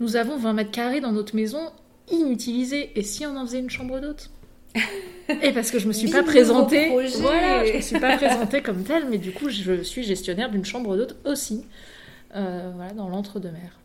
[0.00, 1.70] nous avons 20 mètres carrés dans notre maison
[2.10, 2.90] inutilisés.
[2.98, 4.30] Et si on en faisait une chambre d'hôte?
[5.42, 6.88] Et parce que je me suis pas présentée,
[7.20, 10.64] voilà, je me suis pas présentée comme telle, mais du coup, je suis gestionnaire d'une
[10.64, 11.64] chambre d'hôte aussi,
[12.32, 13.78] voilà, dans l'entre-deux-mer.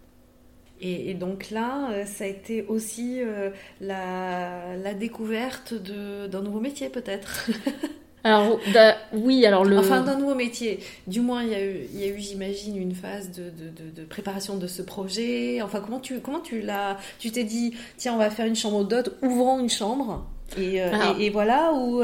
[0.81, 3.49] Et, et donc là, euh, ça a été aussi euh,
[3.81, 7.49] la, la découverte d'un nouveau métier peut-être.
[8.25, 9.77] Alors, da- oui, alors le.
[9.77, 10.79] Enfin, d'un nouveau métier.
[11.07, 11.51] Du moins, il
[11.97, 15.61] y a eu, j'imagine, une phase de, de, de- de préparation de ce projet.
[15.61, 16.97] Enfin, comment tu, comment tu l'as...
[17.17, 20.25] Tu t'es dit, tiens, on va faire une chambre d'hôte, ouvrons une chambre.
[20.57, 22.03] Et, euh, Alors- et, et voilà, ou...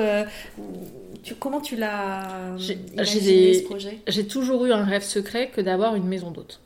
[1.22, 2.56] tu, comment tu l'as
[2.94, 3.98] imaginé, ce projet?
[4.08, 6.62] J'ai toujours eu un rêve secret que d'avoir une maison d'hôte.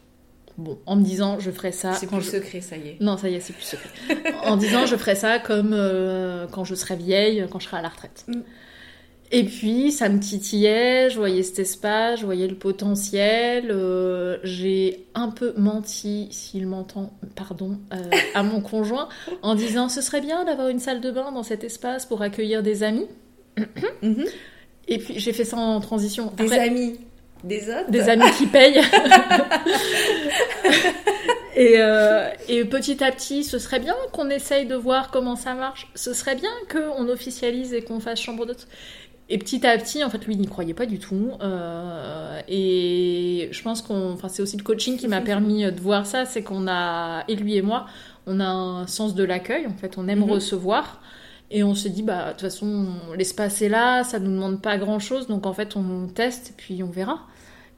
[0.60, 2.32] Bon, en me disant, je ferai ça C'est plus je.
[2.32, 2.98] secret, ça y est.
[3.00, 3.90] Non, ça y est, c'est plus secret.
[4.46, 7.82] en disant, je ferai ça comme euh, quand je serai vieille, quand je serai à
[7.82, 8.26] la retraite.
[8.28, 8.42] Mm.
[9.32, 13.70] Et puis, ça me titillait, je voyais cet espace, je voyais le potentiel.
[13.70, 17.98] euh, J'ai un peu menti, s'il m'entend, pardon, euh,
[18.34, 19.08] à mon conjoint,
[19.44, 22.64] en disant, ce serait bien d'avoir une salle de bain dans cet espace pour accueillir
[22.64, 23.06] des amis.
[24.02, 24.26] Mhm.
[24.88, 26.34] Et puis, j'ai fait ça en transition.
[26.36, 27.00] Des amis,
[27.44, 28.82] des autres des amis qui payent.
[31.56, 35.54] et, euh, et petit à petit, ce serait bien qu'on essaye de voir comment ça
[35.54, 35.88] marche.
[35.96, 38.68] Ce serait bien qu'on officialise et qu'on fasse chambre d'hôte.
[39.32, 41.32] Et petit à petit, en fait, lui, il n'y croyait pas du tout.
[41.42, 46.08] Euh, et je pense qu'on, enfin, c'est aussi le coaching qui m'a permis de voir
[46.08, 47.86] ça, c'est qu'on a, et lui et moi,
[48.26, 49.68] on a un sens de l'accueil.
[49.68, 50.32] En fait, on aime Mhm.
[50.32, 51.00] recevoir.
[51.52, 54.78] Et on s'est dit, bah, de toute façon, l'espace est là, ça nous demande pas
[54.78, 57.26] grand chose, donc en fait, on teste, puis on verra.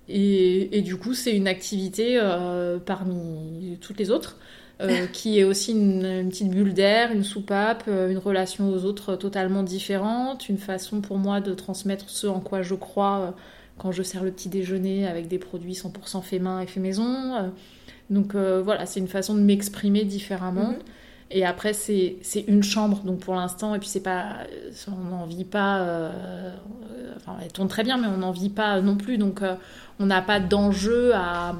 [0.10, 4.38] Et, et du coup, c'est une activité euh, parmi toutes les autres,
[4.82, 8.84] euh, qui est aussi une, une petite bulle d'air, une soupape, euh, une relation aux
[8.84, 13.34] autres totalement différente, une façon pour moi de transmettre ce en quoi je crois
[13.78, 17.52] quand je sers le petit déjeuner avec des produits 100% fait main et fait maison.
[18.12, 20.72] donc euh, voilà, c'est une façon de m'exprimer différemment.
[20.72, 20.80] Mhm.
[21.34, 22.18] Et après, c'est
[22.48, 24.38] une chambre, donc pour l'instant, et puis c'est pas.
[24.88, 25.80] On n'en vit pas.
[25.80, 26.12] euh,
[26.92, 29.18] euh, enfin, elle tourne très bien, mais on n'en vit pas non plus.
[29.18, 29.56] Donc, euh,
[30.00, 31.56] on n'a pas d'enjeu à,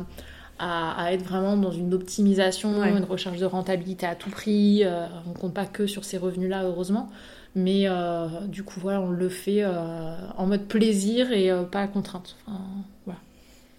[0.60, 2.90] à, à être vraiment dans une optimisation, Ouais.
[2.92, 4.82] une recherche de rentabilité à tout prix.
[4.84, 7.10] euh, on compte pas que sur ces revenus-là, heureusement.
[7.56, 11.82] Mais euh, du coup, voilà, on le fait euh, en mode plaisir et euh, pas
[11.82, 12.36] à contrainte.
[12.48, 12.62] Enfin,
[13.06, 13.20] voilà.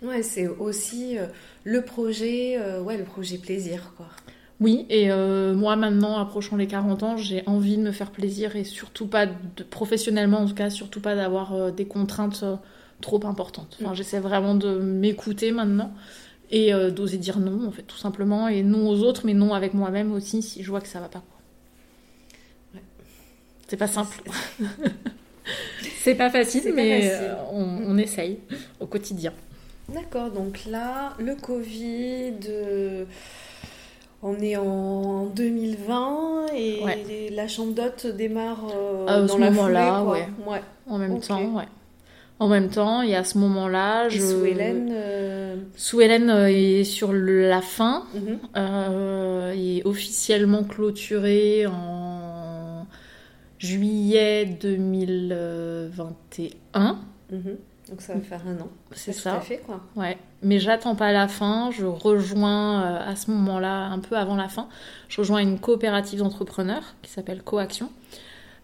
[0.03, 1.27] Ouais, c'est aussi euh,
[1.65, 4.07] le projet, euh, ouais, le projet plaisir, quoi.
[4.63, 8.55] Oui, et euh, moi maintenant, approchant les 40 ans, j'ai envie de me faire plaisir
[8.57, 12.57] et surtout pas, de, professionnellement en tout cas, surtout pas d'avoir euh, des contraintes euh,
[13.01, 13.77] trop importantes.
[13.81, 13.97] Enfin, Mm.
[13.97, 15.93] j'essaie vraiment de m'écouter maintenant
[16.51, 19.53] et euh, d'oser dire non, en fait, tout simplement, et non aux autres, mais non
[19.55, 21.21] avec moi-même aussi si je vois que ça va pas.
[21.21, 21.41] quoi.
[22.75, 22.83] Ouais.
[23.69, 24.23] C'est pas simple.
[25.97, 27.31] C'est pas facile, pas mais facile.
[27.31, 28.39] euh, on, on essaye
[28.81, 29.33] au quotidien.
[29.89, 33.05] D'accord, donc là, le Covid, euh,
[34.23, 37.05] on est en 2020 et Ouais.
[37.09, 40.29] les- la chambre d'hôte démarre euh, dans ce la moment-là, ouais.
[40.47, 40.63] ouais.
[40.89, 41.65] En même temps, ouais.
[42.39, 44.21] En même temps, et à ce moment-là, je...
[44.21, 48.39] sous Hélène, euh, Sous Hélène euh, est sur la fin, mhm.
[48.57, 52.87] euh, est officiellement clôturée en
[53.59, 56.99] juillet 2021.
[57.31, 57.57] Mhm.
[57.93, 58.69] Donc ça va faire un an.
[58.93, 59.35] C'est Tout ça.
[59.37, 59.83] à fait, quoi.
[59.97, 60.17] Ouais.
[60.43, 61.71] Mais j'attends pas la fin.
[61.71, 64.67] Je rejoins euh, à ce moment-là, un peu avant la fin,
[65.11, 67.91] je rejoins une coopérative d'entrepreneurs qui s'appelle Coaction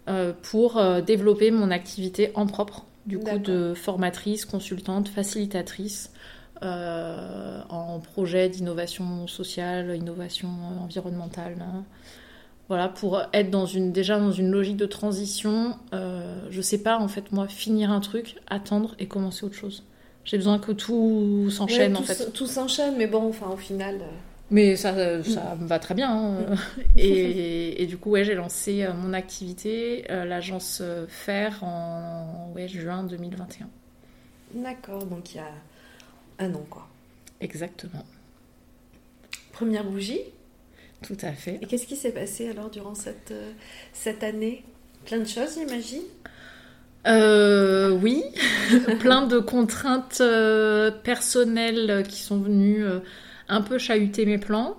[0.09, 6.11] euh, pour euh, développer mon activité en propre, du coup de formatrice, consultante, facilitatrice
[6.63, 10.49] euh, en projet d'innovation sociale, innovation
[10.83, 11.57] environnementale.
[11.61, 11.85] hein.
[12.69, 16.99] Voilà, pour être dans une, déjà dans une logique de transition, euh, je sais pas
[16.99, 19.85] en fait moi finir un truc, attendre et commencer autre chose.
[20.25, 22.31] J'ai besoin que tout s'enchaîne Ouais, en fait.
[22.35, 23.95] Tout s'enchaîne, mais bon, enfin, au final.
[24.03, 24.07] euh,
[24.51, 26.11] Mais ça, euh, ça me va très bien.
[26.13, 26.57] hein.
[26.99, 32.53] et, et du coup, ouais, j'ai lancé euh, mon activité, euh, l'agence euh, Faire, en
[32.55, 33.69] ouais, juin 2021.
[34.55, 35.49] D'accord, donc il y a
[36.39, 36.87] un an, quoi.
[37.41, 38.05] Exactement.
[39.53, 40.21] Première bougie?
[41.03, 41.59] Tout à fait.
[41.63, 43.53] Et qu'est-ce qui s'est passé alors durant cette, euh,
[43.93, 44.65] cette année?
[45.05, 46.03] Plein de choses, j'imagine?
[47.07, 48.25] Euh, oui,
[49.01, 53.01] plein de contraintes euh, personnelles qui sont venues euh,
[53.49, 54.77] un peu chahuter mes plans.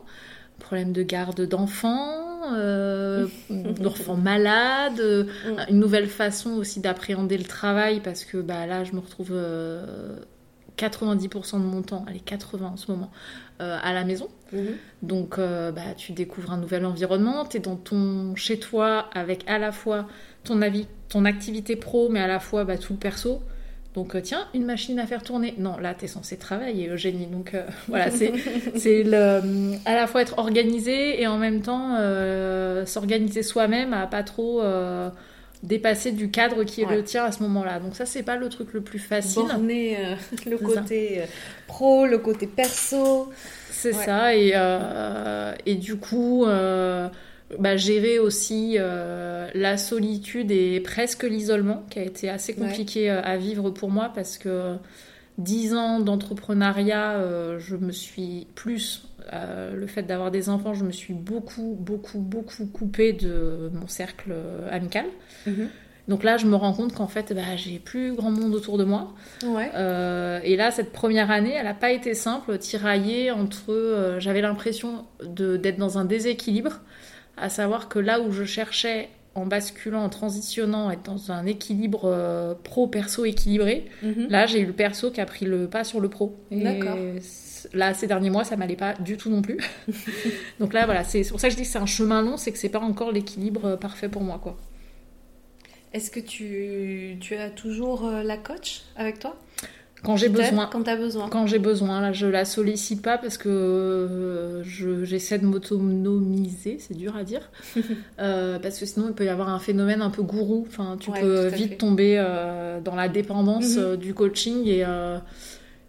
[0.60, 2.30] Problème de garde d'enfants,
[3.50, 5.26] d'enfants malades, euh,
[5.70, 10.18] une nouvelle façon aussi d'appréhender le travail parce que bah, là je me retrouve euh,
[10.78, 13.12] 90% de mon temps, allez 80 en ce moment,
[13.62, 14.30] euh, à la maison.
[14.54, 14.78] Mhm.
[15.02, 19.44] Donc, euh, bah, tu découvres un nouvel environnement, tu es dans ton chez toi avec
[19.48, 20.08] à la fois
[20.46, 23.42] ton, avis, ton activité pro, mais à la fois bah, tout le perso.
[23.96, 25.56] Donc, euh, tiens, une machine à faire tourner.
[25.58, 27.26] Non, là, tu es censé travailler, Eugénie.
[27.26, 27.54] Donc,
[27.90, 28.32] voilà, c'est
[28.76, 29.42] c'est le,
[29.84, 31.98] à la fois être organisé et en même temps
[32.86, 34.62] s'organiser soi-même à pas trop.
[35.64, 37.80] Euh, dépasser du cadre qui est le tien à ce moment-là.
[37.80, 39.44] Donc ça, c'est pas le truc le plus facile.
[39.44, 39.98] Borner
[40.46, 41.22] le côté
[41.68, 43.30] pro, le côté perso.
[43.72, 44.36] C'est ça.
[44.36, 44.54] Et,
[45.66, 52.54] et du coup, bah, gérer aussi la solitude et presque l'isolement, qui a été assez
[52.54, 54.78] compliqué à vivre pour moi parce que
[55.40, 60.84] 10 ans d'entrepreneuriat, euh, je me suis plus, euh, le fait d'avoir des enfants, je
[60.84, 65.06] me suis beaucoup, beaucoup, beaucoup coupée de mon cercle euh, amical.
[65.46, 65.70] Mhm.
[66.08, 68.84] Donc là, je me rends compte qu'en fait, bah, j'ai plus grand monde autour de
[68.84, 69.14] moi.
[69.44, 74.16] et là, cette première année, elle n'a pas été simple, tiraillée entre.
[74.18, 76.80] J'avais l'impression d'être dans un déséquilibre,
[77.38, 82.06] à savoir que là où je cherchais en basculant, en transitionnant, être dans un équilibre
[82.06, 83.86] euh, pro-perso équilibré.
[84.04, 84.28] Mhm.
[84.30, 86.38] Là, j'ai eu le perso qui a pris le pas sur le pro.
[86.52, 86.98] D'accord.
[87.74, 89.58] Là, ces derniers mois, ça m'allait pas du tout non plus.
[90.60, 92.52] Donc là, voilà, c'est pour ça que je dis que c'est un chemin long, c'est
[92.52, 94.58] que c'est pas encore l'équilibre euh, parfait pour moi, quoi.
[95.92, 99.36] Est-ce que tu, tu as toujours euh, la coach avec toi?
[100.04, 100.68] Quand j'ai besoin.
[100.68, 101.30] Quand tu as besoin.
[101.30, 102.02] Quand j'ai besoin.
[102.02, 104.64] Là, je la sollicite pas parce que euh,
[105.04, 107.50] j'essaie de m'autonomiser, c'est dur à dire.
[108.20, 110.66] Euh, parce que sinon, il peut y avoir un phénomène un peu gourou.
[110.68, 113.96] Enfin, tu peux vite tomber euh, dans la dépendance mhm.
[113.96, 114.68] du coaching.
[114.68, 114.84] Et,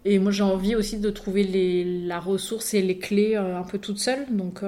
[0.05, 3.79] et moi, j'ai envie aussi de trouver les, la ressource et les clés un peu
[3.79, 4.25] toute seule.
[4.29, 4.61] Donc,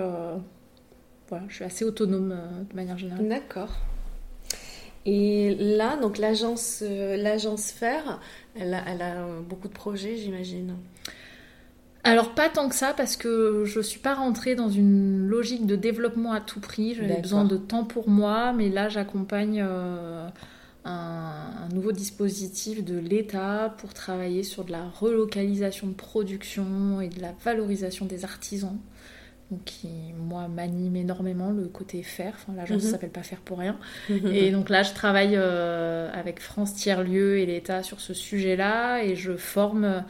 [1.30, 2.36] voilà, je suis assez autonome
[2.70, 3.28] de manière générale.
[3.28, 3.70] D'accord.
[5.06, 8.20] Et là, donc l'agence, l'agence Faire,
[8.56, 10.76] elle a, beaucoup de projets, j'imagine.
[12.06, 15.78] Alors pas tant que ça parce que je suis pas rentrée dans une logique de
[15.78, 16.96] développement à tout prix.
[16.96, 20.28] J'avais besoin de temps pour moi, mais là j'accompagne euh,
[20.84, 27.22] un, nouveau dispositif de l'État pour travailler sur de la relocalisation de production et de
[27.22, 28.78] la valorisation des artisans
[29.66, 32.34] qui moi m'anime énormément le côté faire.
[32.36, 32.92] Enfin, l'agence ne mhm.
[32.92, 33.78] s'appelle pas faire pour rien.
[34.10, 39.04] et donc là, je travaille euh, avec France Tiers Lieu et l'État sur ce sujet-là
[39.04, 40.04] et je forme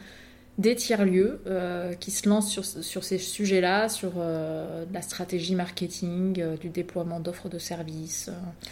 [0.56, 6.40] des tiers-lieux euh, qui se lancent sur, sur ces sujets-là, sur euh, la stratégie marketing,
[6.40, 8.30] euh, du déploiement d'offres de services.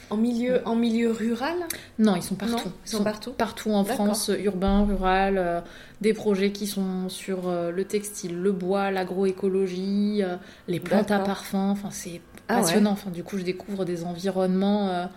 [0.09, 1.57] En, milieu, en milieu rural?
[1.99, 2.71] Non, ils sont partout.
[2.87, 5.65] ils sont, partout Partout en France, urbain, rural,
[6.01, 10.23] des projets qui sont sur le textile, le bois, l'agroécologie,
[10.69, 11.71] les plantes à parfum.
[11.71, 12.93] Enfin, c'est ah passionnant.
[12.93, 15.09] Enfin, du coup, je découvre des environnements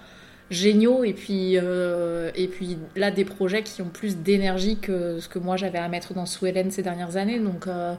[0.49, 5.27] géniaux et puis, euh, et puis là des projets qui ont plus d'énergie que ce
[5.27, 7.39] que moi j'avais à mettre dans Swellen ces dernières années.
[7.39, 7.95] Donc euh,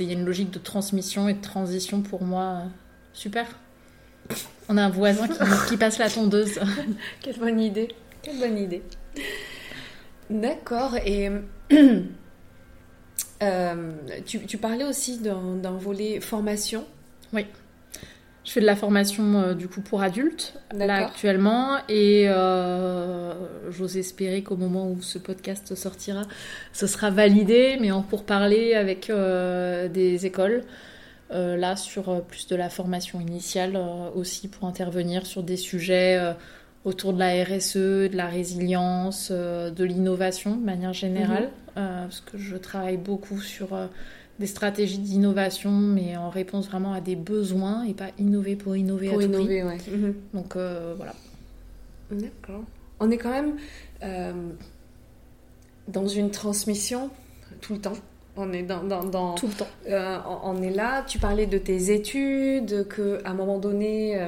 [0.00, 2.62] il y a une logique de transmission et de transition pour moi
[3.12, 3.46] super.
[4.68, 5.28] On a un voisin
[5.68, 6.58] qui, passe la tondeuse.
[7.20, 7.88] Quelle bonne idée.
[8.22, 8.82] Quelle bonne idée.
[10.30, 11.30] D'accord et
[13.42, 13.90] euh,
[14.24, 16.86] tu, tu, parlais aussi d'un volet formation.
[17.34, 17.46] Oui
[18.44, 23.32] je fais de la formation euh, du coup pour adultes là actuellement et euh,
[23.70, 26.22] j'ose espérer qu'au moment où ce podcast sortira,
[26.72, 30.62] ce sera validé, mais en pour parler avec euh, des écoles.
[31.30, 33.76] là sur plus de la formation initiale
[34.14, 36.20] aussi pour intervenir sur des sujets
[36.84, 42.04] autour de la RSE, de la résilience, de l'innovation de manière générale, mhm.
[42.04, 43.76] parce que je travaille beaucoup sur
[44.38, 49.10] des stratégies d'innovation, mais en réponse vraiment à des besoins et pas innover pour innover
[49.10, 49.96] pour à innover, tout Ouais.
[49.96, 50.14] Mhm.
[50.32, 51.14] Donc euh, voilà.
[52.10, 52.64] D'accord.
[53.00, 53.56] On est quand même
[54.02, 54.32] euh,
[55.88, 57.10] dans une transmission
[57.60, 57.92] tout le temps.
[58.36, 59.68] On est dans, dans, tout le temps.
[59.88, 61.04] Euh, on est là.
[61.06, 64.20] Tu parlais de tes études, que à un moment donné.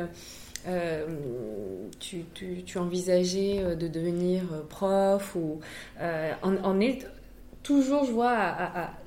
[1.99, 5.59] tu, tu, tu, envisageais de devenir prof ou
[6.01, 7.05] on, on, est
[7.67, 8.55] toujours, je vois,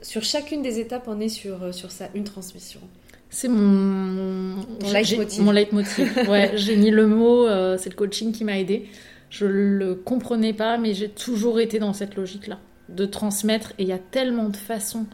[0.02, 2.82] sur chacune des étapes, on est sur, euh, sur ça, une transmission.
[3.30, 4.58] C'est mon,
[4.92, 5.42] leitmotiv.
[5.42, 6.14] Mon leitmotiv.
[6.30, 8.90] ouais, j'ai mis le mot, euh, c'est le coaching qui m'a aidé.
[9.30, 13.72] Je le comprenais pas, mais j'ai toujours été dans cette logique-là, de transmettre.
[13.78, 15.06] Et il y a tellement de façons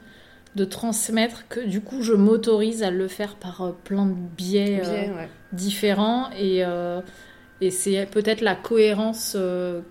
[0.56, 4.82] de transmettre que du coup, je m'autorise à le faire par euh, plein de biais,
[5.52, 6.32] différents.
[6.32, 6.64] Et,
[7.62, 9.38] et c'est peut-être la cohérence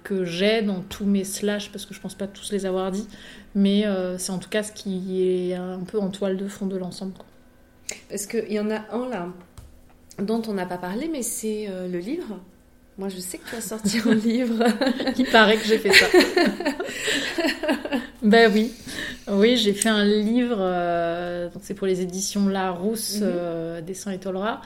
[0.03, 3.07] que j'ai dans tous mes slash, parce que je pense pas tous les avoir dit,
[3.55, 6.67] mais euh, c'est en tout cas ce qui est un peu en toile de fond
[6.67, 7.15] de l'ensemble.
[8.09, 9.29] Parce qu'il y en a un là
[10.19, 12.41] dont on n'a pas parlé, mais c'est euh, le livre.
[12.97, 14.65] Moi, je sais que tu as sorti un livre.
[15.19, 16.07] Il paraît que j'ai fait ça.
[18.23, 18.73] ben oui.
[19.29, 24.61] Oui, j'ai fait un livre, euh, c'est pour les éditions Larousse, mm Dessin et Tolera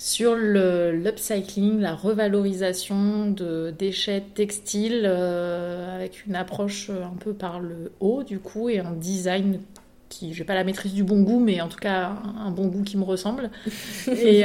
[0.00, 7.92] sur l'upcycling, la revalorisation de déchets textiles euh, avec une approche un peu par le
[8.00, 9.60] haut du coup et un design
[10.08, 12.82] qui j'ai pas la maîtrise du bon goût, mais en tout cas un, bon goût
[12.82, 13.50] qui me ressemble.
[14.08, 14.44] et,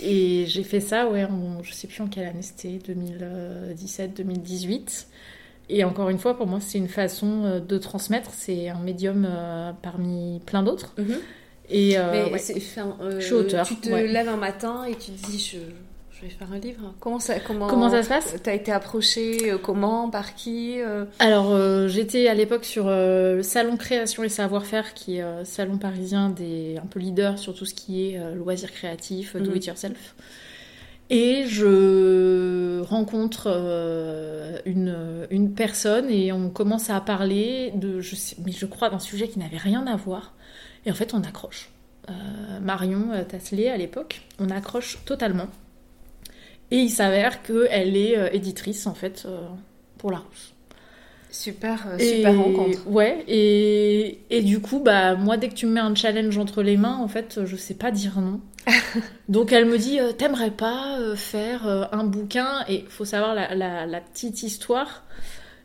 [0.00, 5.08] et j'ai fait ça, ouais, en, je sais plus en quelle année c'était, 2017, 2018.
[5.68, 8.30] Et encore une fois, pour moi, c'est une façon de transmettre.
[8.32, 9.28] C'est un médium
[9.82, 10.94] parmi plein d'autres.
[10.98, 11.18] Mhm.
[11.70, 12.38] Et Mais ouais.
[12.38, 14.06] c'est- enfin, euh, Je suis auteur, Tu te ouais.
[14.08, 15.58] lèves un matin et tu te dis je,
[16.16, 16.94] je vais faire un livre.
[17.00, 18.34] Comment ça, comment, Comment ça se passe?
[18.42, 21.04] T'as été approché euh, Comment Par qui euh?
[21.20, 25.44] Alors, euh, j'étais à l'époque sur euh, le salon création et savoir-faire, qui est euh,
[25.44, 29.50] salon parisien des un peu leader sur tout ce qui est euh, loisirs créatifs, do
[29.50, 29.56] Mhm.
[29.56, 30.14] it yourself.
[31.12, 38.36] Et je rencontre euh, une, une personne et on commence à parler de, je sais,
[38.44, 40.34] mais je crois d'un sujet qui n'avait rien à voir.
[40.86, 41.68] Et en fait, on accroche.
[42.08, 42.12] Euh,
[42.60, 45.48] Marion euh, Tasselet, à l'époque, on accroche totalement.
[46.70, 49.40] Et il s'avère qu'elle est euh, éditrice, en fait, euh,
[49.98, 50.52] pour La Rousse.
[51.32, 52.88] Super, Et- super rencontre.
[52.88, 56.62] Ouais, et, et du coup, bah, moi, dès que tu me mets un challenge entre
[56.62, 58.40] les mains, en fait, je sais pas dire non.
[59.28, 62.64] Donc elle me dit, t'aimerais pas faire un bouquin?
[62.68, 65.04] Et faut savoir la, la- la petite histoire,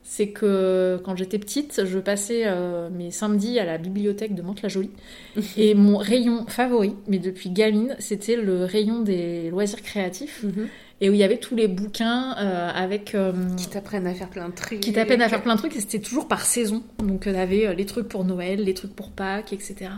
[0.07, 4.91] c'est que quand j'étais petite, je passais euh, mes samedis à la bibliothèque de Mantes-la-Jolie.
[5.57, 10.43] et mon rayon favori, mais depuis gamine, c'était le rayon des loisirs créatifs.
[10.43, 10.67] Mhm.
[11.01, 13.15] Et où il y avait tous les bouquins euh, avec...
[13.15, 14.79] euh, Qui t'apprennent à faire plein de trucs.
[14.79, 16.83] qui t'apprennent à faire plein de trucs et c'était toujours par saison.
[16.99, 19.89] Donc tu avais les trucs pour Noël, les trucs pour Pâques, etc.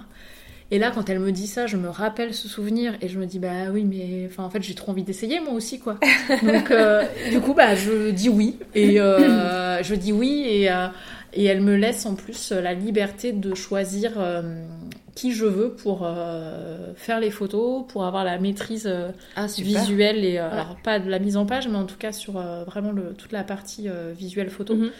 [0.69, 3.25] Et là, quand elle me dit ça, je me rappelle ce souvenir et je me
[3.25, 5.97] dis bah oui, mais enfin en fait j'ai trop envie d'essayer moi aussi quoi.
[6.43, 10.87] Donc euh, du coup bah je dis oui et euh, je dis oui et euh,
[11.33, 14.13] et elle me laisse en plus la liberté de choisir
[15.15, 16.07] qui je veux pour
[16.95, 18.91] faire les photos, pour avoir la maîtrise
[19.35, 20.37] Ah, visuelle et Ouais.
[20.39, 22.33] alors pas de la mise en page, mais en tout cas sur
[22.65, 23.87] vraiment le, toute la partie
[24.17, 24.75] visuelle photo.
[24.75, 24.91] Mhm.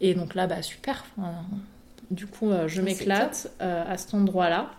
[0.00, 1.04] Et donc là, bah super.
[2.10, 4.70] Du coup, je m'éclate à cet endroit-là.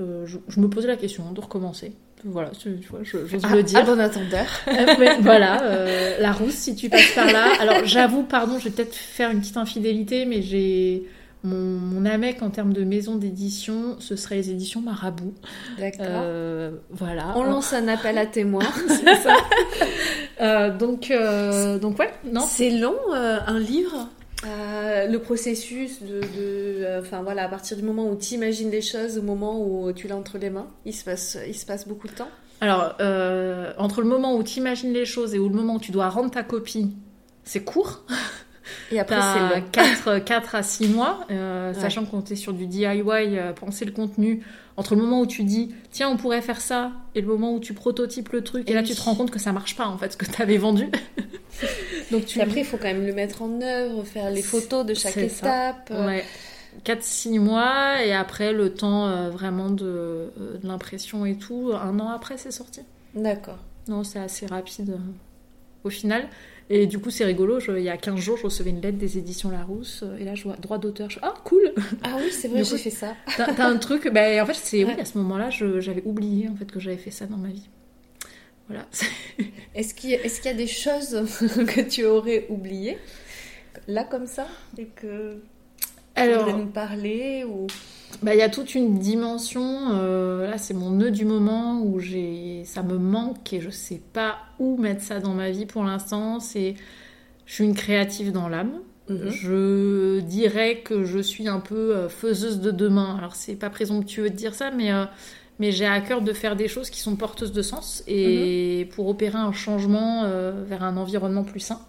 [0.00, 1.92] Euh, je, je me posais la question de recommencer.
[2.24, 3.80] Voilà, tu vois, je- j'ose Ah, le dire.
[3.82, 4.46] ah, bon attendeur.
[4.68, 7.46] Euh, voilà, euh, la rousse, si tu passes par là.
[7.60, 11.04] Alors, j'avoue, pardon, je vais peut-être faire une petite infidélité, mais j'ai.
[11.44, 15.34] Mon, mon AMEC en termes de maison d'édition, ce serait les éditions Marabout.
[15.76, 16.06] D'accord.
[16.08, 17.32] Euh, voilà.
[17.36, 18.62] On lance un appel à témoins.
[18.86, 20.70] C'est ça.
[20.70, 21.12] Donc,
[21.80, 22.42] donc ouais, non.
[22.42, 24.08] C'est long, un livre?
[24.44, 26.24] Euh, le processus de, de,
[26.84, 29.92] euh, enfin voilà, à partir du moment où tu imagines les choses, au moment où
[29.92, 32.28] tu l'as entre les mains, il se passe, il se passe beaucoup de temps.
[32.60, 35.80] Alors, euh, entre le moment où tu imagines les choses et où le moment où
[35.80, 36.90] tu dois rendre ta copie,
[37.44, 38.04] c'est court.
[38.90, 39.64] Et après, c'est long.
[39.72, 41.80] 4, 4 à 6 mois, euh, Ouais.
[41.80, 44.44] sachant qu'on est sur du DIY, euh, penser le contenu.
[44.76, 47.60] Entre le moment où tu dis, tiens, on pourrait faire ça, et le moment où
[47.60, 48.86] tu prototypes le truc, et, Et là oui.
[48.86, 50.88] tu te rends compte que ça marche pas, en fait, ce que tu avais vendu.
[52.10, 54.94] Donc tu après, il faut quand même le mettre en œuvre, faire les photos de
[54.94, 55.88] chaque étape.
[55.90, 56.24] euh, Ouais.
[56.86, 60.30] 4-6 mois, et après le temps euh, vraiment de, euh,
[60.62, 62.80] de l'impression et tout, un an après c'est sorti.
[63.14, 63.58] D'accord.
[63.88, 64.98] Non, c'est assez rapide euh,
[65.84, 66.28] au final.
[66.74, 67.60] Et du coup, c'est rigolo.
[67.60, 70.02] je- il y a 15 jours, je recevais une lettre des éditions Larousse.
[70.04, 71.10] euh, Et là, je vois droit d'auteur.
[71.10, 73.14] Je ah, cool Ah oui, c'est vrai, j'ai fait ça.
[73.36, 74.08] T'as un truc.
[74.10, 77.10] Ben, en fait, c'est oui, à ce moment-là, j'avais oublié en fait, que j'avais fait
[77.10, 77.68] ça dans ma vie.
[78.68, 78.86] Voilà.
[79.74, 81.10] Est-ce qu'il y, a- est-ce qu'il y a des choses
[81.74, 82.96] que tu aurais oubliées?
[83.88, 84.46] Là comme ça
[84.78, 85.40] et que tu
[86.14, 87.66] Alors, nous parler ou
[88.22, 89.94] bah, il y a toute une dimension.
[89.94, 94.00] euh, là, c'est mon nœud du moment où j'ai, ça me manque et je sais
[94.12, 96.38] pas où mettre ça dans ma vie pour l'instant.
[96.38, 96.74] C'est,
[97.46, 98.80] je suis une créative dans l'âme.
[99.08, 99.30] Mhm.
[99.30, 103.16] Je dirais que je suis un peu euh, faiseuse de demain.
[103.18, 105.04] Alors c'est pas présomptueux de dire ça, mais, euh,
[105.58, 109.08] mais j'ai à cœur de faire des choses qui sont porteuses de sens et pour
[109.08, 111.80] opérer un changement euh, vers un environnement plus sain.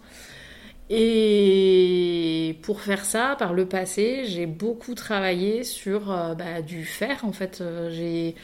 [0.90, 7.24] Et pour faire ça, par le passé, j'ai beaucoup travaillé sur euh, bah, du faire.
[7.26, 8.36] En fait, Euh, j'ai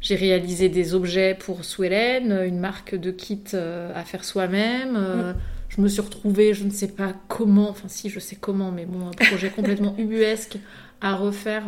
[0.00, 4.96] j'ai réalisé des objets pour Swellen, une marque de kit euh, à faire soi-même.
[4.96, 5.34] Euh,
[5.68, 8.86] Je me suis retrouvée, je ne sais pas comment, enfin si, je sais comment, mais
[8.86, 10.58] bon, un projet complètement ubuesque
[11.02, 11.64] à refaire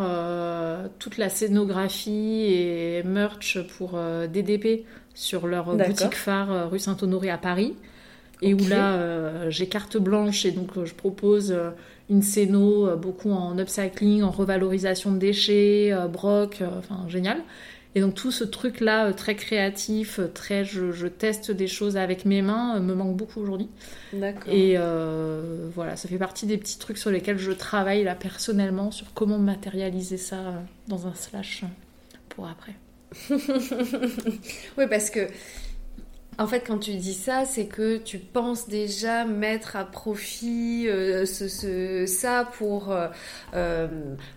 [0.99, 3.99] toute la scénographie et merch pour
[4.33, 5.87] DDP sur leur D'accord.
[5.87, 7.77] boutique phare rue Saint-Honoré à Paris.
[8.43, 11.70] Et où là, euh, j'ai carte blanche et donc euh, je propose euh,
[12.11, 17.38] une scéno, euh, beaucoup en upcycling, en revalorisation de déchets, broc, enfin génial.
[17.95, 22.24] Et donc tout ce truc-là, euh, très créatif, très je, je teste des choses avec
[22.24, 23.68] mes mains, me manque beaucoup aujourd'hui.
[24.12, 24.53] D'accord.
[24.53, 24.76] Et
[25.74, 29.38] voilà, ça fait partie des petits trucs sur lesquels je travaille là personnellement, sur comment
[29.38, 31.64] matérialiser ça dans un slash
[32.28, 32.74] pour après.
[34.78, 35.28] Oui, parce que
[36.39, 41.26] En fait, quand tu dis ça, c'est que tu penses déjà mettre à profit euh,
[41.26, 43.09] ce, ce- ça pour, euh,
[43.55, 43.87] euh,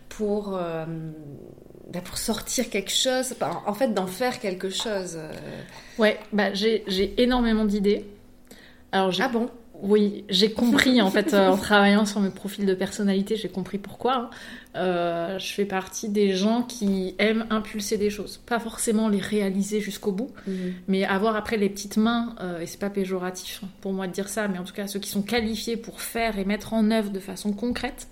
[0.09, 0.85] pour, euh,
[1.91, 3.33] bah, pour sortir quelque chose,
[3.65, 5.17] en fait, d'en faire quelque chose.
[5.97, 6.83] Ouais, bah j'ai
[7.21, 8.05] énormément d'idées.
[8.91, 9.49] Alors Ah bon?
[9.81, 13.77] Oui, j'ai compris en fait euh, en travaillant sur mes profils de personnalité, j'ai compris
[13.77, 14.15] pourquoi.
[14.15, 14.29] hein.
[14.75, 19.79] Euh, je fais partie des gens qui aiment impulser des choses, pas forcément les réaliser
[19.79, 20.31] jusqu'au bout,
[20.87, 24.11] mais avoir après les petites mains, euh, et c'est pas péjoratif hein, pour moi de
[24.11, 26.91] dire ça, mais en tout cas ceux qui sont qualifiés pour faire et mettre en
[26.91, 28.07] œuvre de façon concrète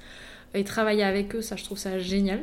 [0.53, 2.41] et travailler avec eux, ça je trouve ça génial.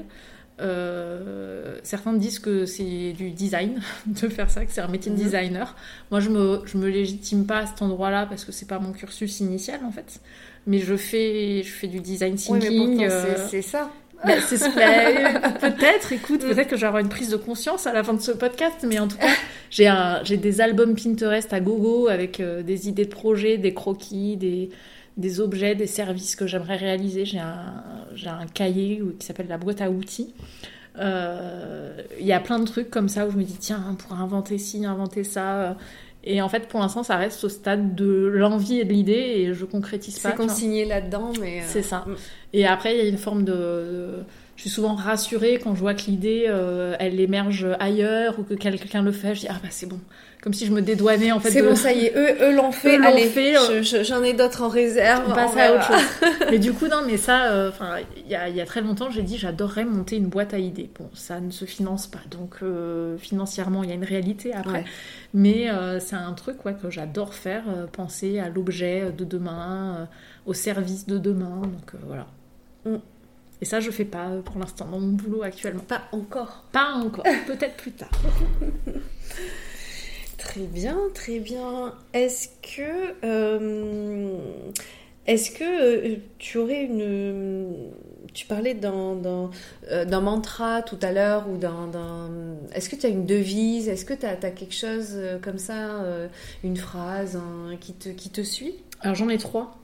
[0.61, 5.16] Euh, certains disent que c'est du design de faire ça, que c'est un métier de
[5.16, 5.22] Mhm.
[5.24, 5.74] designer.
[6.11, 8.92] Moi, je me, je me légitime pas à cet endroit-là parce que c'est pas mon
[8.92, 10.20] cursus initial en fait.
[10.66, 13.04] Mais je fais, je fais du design thinking.
[13.04, 13.90] euh, c'est- ça.
[14.24, 14.68] bah, c'est ce-
[15.61, 18.20] peut-être, écoute, peut-être que je vais avoir une prise de conscience à la fin de
[18.20, 22.88] ce podcast, mais en tout cas, j'ai des albums Pinterest à gogo avec euh, des
[22.88, 24.68] idées de projets, des croquis, des,
[25.16, 27.24] des objets, des services que j'aimerais réaliser.
[27.24, 27.84] J'ai un,
[28.14, 30.34] j'ai un cahier qui s'appelle la boîte à outils.
[30.98, 33.94] Euh, Il y a plein de trucs comme ça où je me dis, tiens, on
[33.94, 35.76] pourrait inventer ci, inventer ça.
[36.22, 39.54] Et en fait, pour l'instant, ça reste au stade de l'envie et de l'idée et
[39.54, 40.30] je concrétise pas.
[40.30, 41.61] C'est consigné là-dedans, mais.
[41.61, 42.04] euh, C'est ça.
[42.06, 42.14] mm.
[42.52, 44.16] Et après, il y a une forme de.
[44.61, 48.52] Je suis souvent rassurée quand je vois que l'idée, euh, elle émerge ailleurs ou que
[48.52, 49.34] quelqu'un le fait.
[49.34, 49.98] Je dis, ah bah c'est bon.
[50.42, 51.50] Comme si je me dédouanais en fait.
[51.50, 52.98] C'est de- bon, ça y est, eux, eux l'ont fait.
[52.98, 53.80] l'ont Allez, fait, euh.
[53.80, 55.24] je- je- j'en ai d'autres en réserve.
[55.28, 56.30] On passe à autre chose.
[56.50, 58.82] mais du coup, non, mais ça, euh, enfin, il y, a, il y a très
[58.82, 60.90] longtemps, j'ai dit j'adorerais monter une boîte à idées.
[60.98, 64.80] Bon, ça ne se finance pas, donc euh, financièrement, il y a une réalité après.
[64.80, 64.84] Ouais.
[65.32, 65.68] Mais
[66.00, 70.06] c'est un truc ouais, que j'adore faire, penser à l'objet de demain,
[70.44, 71.62] au service de demain.
[71.62, 72.26] Donc voilà.
[72.84, 72.96] Mm.
[73.62, 75.82] Et ça, je fais pas euh, pour l'instant dans mon boulot actuellement.
[75.82, 76.64] Pas encore.
[76.72, 78.11] Pas encore, peut-être plus tard.
[80.38, 81.94] Très bien, très bien.
[82.14, 84.36] Est-ce que, euh,
[85.26, 87.92] est-ce que euh, tu aurais une,
[88.32, 89.50] tu parlais d'un,
[89.90, 93.88] euh, mantra tout à l'heure ou d'un, d'un- est-ce que tu as une devise?
[93.88, 96.02] Est-ce que tu as, quelque chose comme ça,
[96.64, 97.38] une phrase
[97.80, 98.76] qui te, qui te suit?
[99.02, 99.76] Alors j'en ai trois.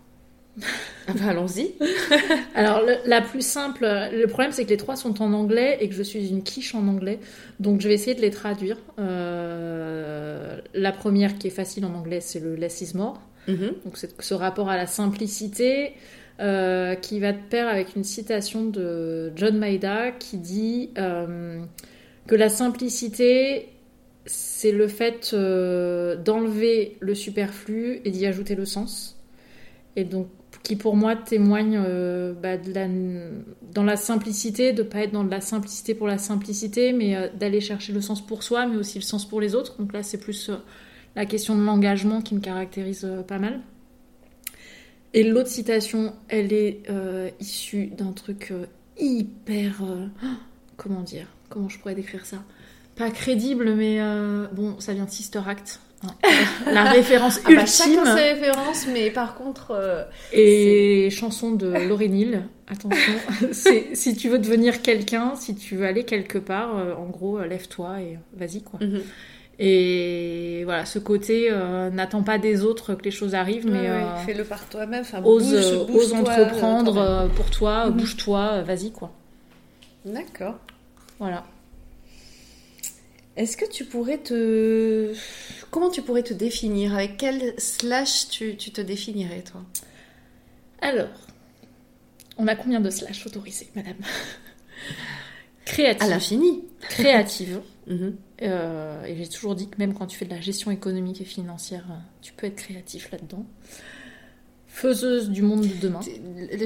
[1.09, 1.73] Ah bah, Allons-y.
[2.55, 5.89] Alors le- la plus simple, le problème c'est que les trois sont en anglais et
[5.89, 7.19] que je suis une quiche en anglais,
[7.61, 8.79] donc je vais essayer de les traduire.
[8.99, 13.21] Euh, la première qui est facile en anglais, c'est le less is more.
[13.49, 13.73] Mhm.
[13.85, 15.93] Donc c'est ce rapport à la simplicité
[16.41, 21.61] euh, qui va de pair avec une citation de John Maida qui dit euh,
[22.27, 23.69] que la simplicité
[24.29, 29.17] c'est le fait euh, d'enlever le superflu et d'y ajouter le sens.
[29.95, 30.27] Et donc
[30.67, 32.57] qui pour moi témoigne euh, bah,
[33.73, 37.29] dans la simplicité, de pas être dans de la simplicité pour la simplicité, mais euh,
[37.33, 39.79] d'aller chercher le sens pour soi, mais aussi le sens pour les autres.
[39.79, 40.57] Donc là c'est plus euh,
[41.15, 43.61] la question de l'engagement qui me caractérise pas mal.
[45.15, 46.83] Et l'autre citation, elle est
[47.41, 48.53] issue d'un truc
[48.99, 49.83] hyper...
[50.77, 51.29] comment dire?
[51.49, 52.45] Comment je pourrais décrire ça?
[52.97, 53.99] Pas crédible, mais
[54.53, 55.81] bon, ça vient de Sister Act.
[56.73, 57.95] La référence Ah bah, ultime.
[57.97, 63.15] chacun ses références, mais par contre, euh, Et chanson de Laurie Neal, attention,
[63.53, 67.47] si tu veux devenir quelqu'un, si tu veux aller quelque part, euh, en gros, euh,
[67.47, 68.79] lève-toi et vas-y quoi.
[68.83, 69.03] mhm.
[69.59, 73.89] Et voilà, ce côté, euh, n'attends pas des autres que les choses arrivent, mais Ouais,
[73.91, 75.01] ouais, fais-le par toi-même.
[75.01, 77.93] Enfin, ose, bouge- bouge-toi, ose entreprendre pour toi, Mhm.
[77.97, 79.11] bouge-toi, vas-y quoi.
[80.05, 80.57] D'accord.
[81.19, 81.45] Voilà.
[83.37, 85.13] Est-ce que tu pourrais te...
[85.71, 86.95] Comment tu pourrais te définir?
[86.95, 89.63] Avec quel slash tu, tu te définirais, toi?
[90.81, 91.09] Alors,
[92.39, 93.97] on a combien de slash autorisés, madame?
[94.03, 96.09] À Créative.
[96.11, 96.65] l'infini.
[96.89, 97.61] Créative.
[97.89, 98.17] Mhm.
[98.43, 101.25] Euh, et j'ai toujours dit que même quand tu fais de la gestion économique et
[101.25, 101.85] financière,
[102.21, 103.47] tu peux être créatif là-dedans.
[104.67, 106.01] Faiseuse du monde de demain.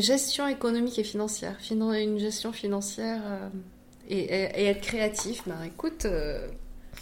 [0.01, 1.59] Gestion économique et financière.
[1.61, 3.49] Finan- Une gestion financière euh,
[4.11, 5.43] et, être créatif.
[5.47, 6.47] Ben écoute, euh,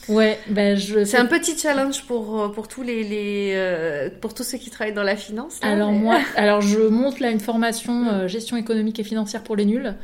[0.09, 1.05] Ouais, ben je.
[1.05, 4.71] c'est un petit challenge pour, euh, pour tous les, les, euh, pour tous ceux qui
[4.71, 5.59] travaillent dans la finance.
[5.63, 9.43] là, Alors mais- moi, alors je monte là une formation euh, gestion économique et financière
[9.43, 9.95] pour les nuls,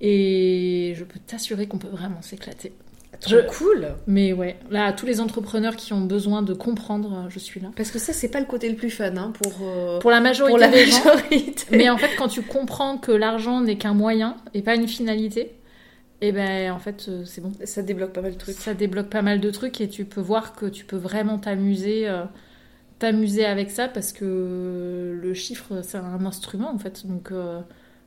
[0.00, 2.72] et je peux t'assurer qu'on peut vraiment s'éclater.
[3.20, 3.88] Trop je- cool.
[4.06, 7.68] Mais ouais, là, tous les entrepreneurs qui ont besoin de comprendre, je suis là.
[7.76, 10.20] Parce que ça, c'est pas le côté le plus fun hein, pour, euh, Pour la
[10.20, 11.04] majorité pour la des gens.
[11.04, 11.64] majorité.
[11.72, 15.50] Mais en fait, quand tu comprends que l'argent n'est qu'un moyen et pas une finalité,
[16.20, 17.52] et ben en fait, euh, c'est bon.
[17.64, 18.56] Ça débloque pas mal de trucs.
[18.56, 22.08] Ça débloque pas mal de trucs et tu peux voir que tu peux vraiment t'amuser,
[22.08, 22.24] euh,
[22.98, 27.06] t'amuser avec ça parce que le chiffre, c'est un instrument en fait.
[27.06, 27.60] Donc euh,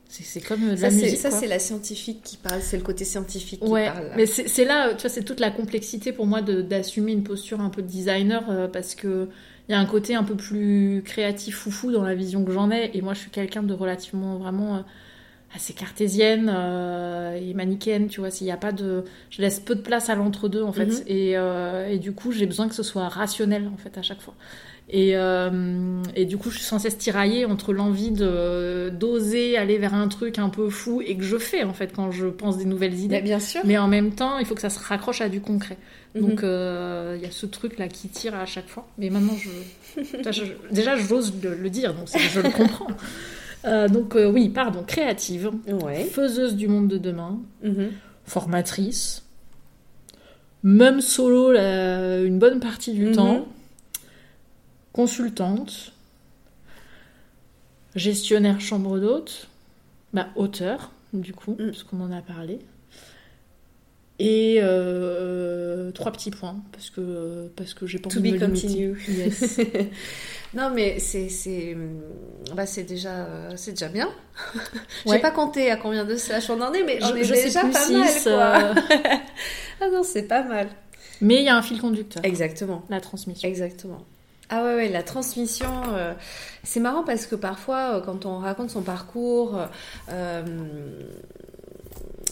[0.09, 1.17] C'est comme de ça, la musique.
[1.17, 4.11] Ça, c'est la scientifique qui parle, c'est le côté scientifique qui Ouais, parle.
[4.15, 7.69] mais c'est là, tu vois, c'est toute la complexité pour moi d'assumer une posture un
[7.69, 9.27] peu de designer euh, parce que
[9.69, 12.69] il y a un côté un peu plus créatif foufou dans la vision que j'en
[12.69, 14.83] ai et moi je suis quelqu'un de relativement vraiment
[15.55, 19.03] assez cartésienne euh, et manichéenne, tu vois, s'il n'y a pas de...
[19.29, 21.03] Je laisse peu de place à l'entre-deux en fait Mhm.
[21.07, 24.21] et, euh, et du coup j'ai besoin que ce soit rationnel en fait à chaque
[24.21, 24.33] fois.
[24.89, 29.77] Et, euh, et du coup, je suis sans cesse tiraillée entre l'envie de d'oser aller
[29.77, 32.57] vers un truc un peu fou et que je fais en fait quand je pense
[32.57, 33.15] des nouvelles idées.
[33.15, 33.61] Mais bien sûr.
[33.63, 35.77] Mais en même temps, il faut que ça se raccroche à du concret.
[36.15, 36.21] Mhm.
[36.21, 38.85] Donc il y a ce truc là qui tire à chaque fois.
[38.97, 40.01] Mais maintenant, je,
[40.71, 42.87] déjà, j'ose le, le dire, donc je le comprends.
[43.65, 46.03] Euh, donc euh, oui, pardon, créative, Ouais.
[46.03, 47.91] faiseuse du monde de demain, Mhm.
[48.25, 49.23] formatrice,
[50.63, 53.15] même solo la- une bonne partie du Mhm.
[53.15, 53.47] temps,
[54.91, 55.93] consultante,
[57.95, 59.47] gestionnaire chambre d'hôte,
[60.13, 61.65] bah, auteur, du coup, Mm.
[61.67, 62.59] parce qu'on en a parlé.
[64.19, 68.45] Et euh, trois petits points, parce que, parce que j'ai pas To envie de me
[68.45, 68.95] continue.
[69.07, 69.59] Yes.
[70.53, 71.75] non, mais c'est c'est
[72.55, 74.09] bah, déjà euh, déjà bien.
[75.05, 75.17] Ouais.
[75.17, 77.43] J'ai pas compté à combien de slash on en est, mais on est je sais
[77.45, 78.31] déjà plus, pas six, mal quoi.
[78.31, 78.73] euh,
[79.81, 80.69] ah non, c'est pas mal.
[81.19, 82.83] Mais il y a un fil conducteur, Exactement.
[82.89, 83.47] la transmission.
[83.47, 84.05] Exactement.
[84.49, 86.13] Ah ouais, ouais, la transmission, euh,
[86.63, 89.59] c'est marrant parce que parfois, euh, quand on raconte son parcours,
[90.09, 90.43] euh,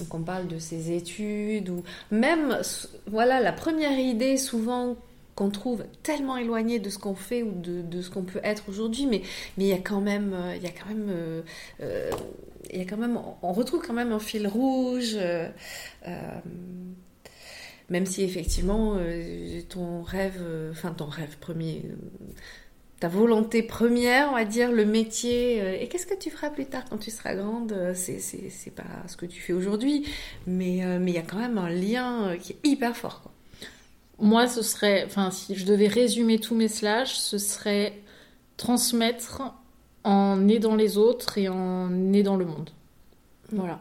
[0.09, 2.57] qu'on parle de ses études, ou même,
[3.07, 4.95] voilà, la première idée souvent
[5.35, 9.05] qu'on trouve tellement éloignée de ce qu'on fait ou de, ce qu'on peut être aujourd'hui,
[9.07, 9.21] mais
[9.57, 11.41] il y a quand même, euh, il y a quand même, euh,
[11.81, 12.11] euh,
[12.71, 15.17] il y a quand même, on retrouve quand même un fil rouge.
[17.89, 18.97] même si effectivement
[19.67, 21.83] ton rêve, enfin ton rêve premier,
[23.01, 26.67] ta volonté première, on va dire, le métier, euh, et qu'est-ce que tu feras plus
[26.67, 30.05] tard quand tu seras grande, c'est, c'est, c'est pas ce que tu fais aujourd'hui,
[30.45, 33.23] mais euh, mais il y a quand même un lien euh, qui est hyper fort.
[33.23, 33.31] Quoi.
[34.19, 37.99] Moi, ce serait, enfin, si je devais résumer tous mes slash, ce serait
[38.55, 39.41] transmettre
[40.03, 42.69] en aidant les autres et en aidant le monde.
[43.51, 43.79] Voilà.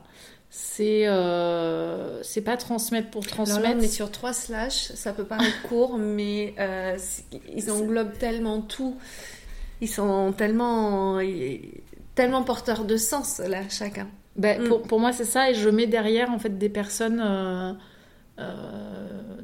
[0.52, 3.76] C'est euh, c'est pas transmettre pour Alors là, transmettre.
[3.78, 6.98] on est sur trois slash, ça peut paraître court, mais euh,
[7.54, 8.96] ils englobent tellement tout,
[9.80, 11.18] ils sont tellement
[12.16, 14.08] tellement porteurs de sens là chacun.
[14.36, 14.68] Ben, Mm.
[14.68, 17.72] pour, pour moi, c'est ça, et je mets derrière en fait des personnes, euh,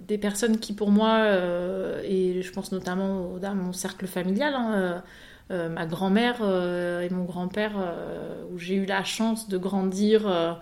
[0.09, 1.25] des personnes qui pour moi,
[2.05, 5.03] et je pense notamment à mon cercle familial, hein,
[5.53, 10.61] euh, ma grand-mère euh, et mon grand-père, euh, où j'ai eu la chance de grandir.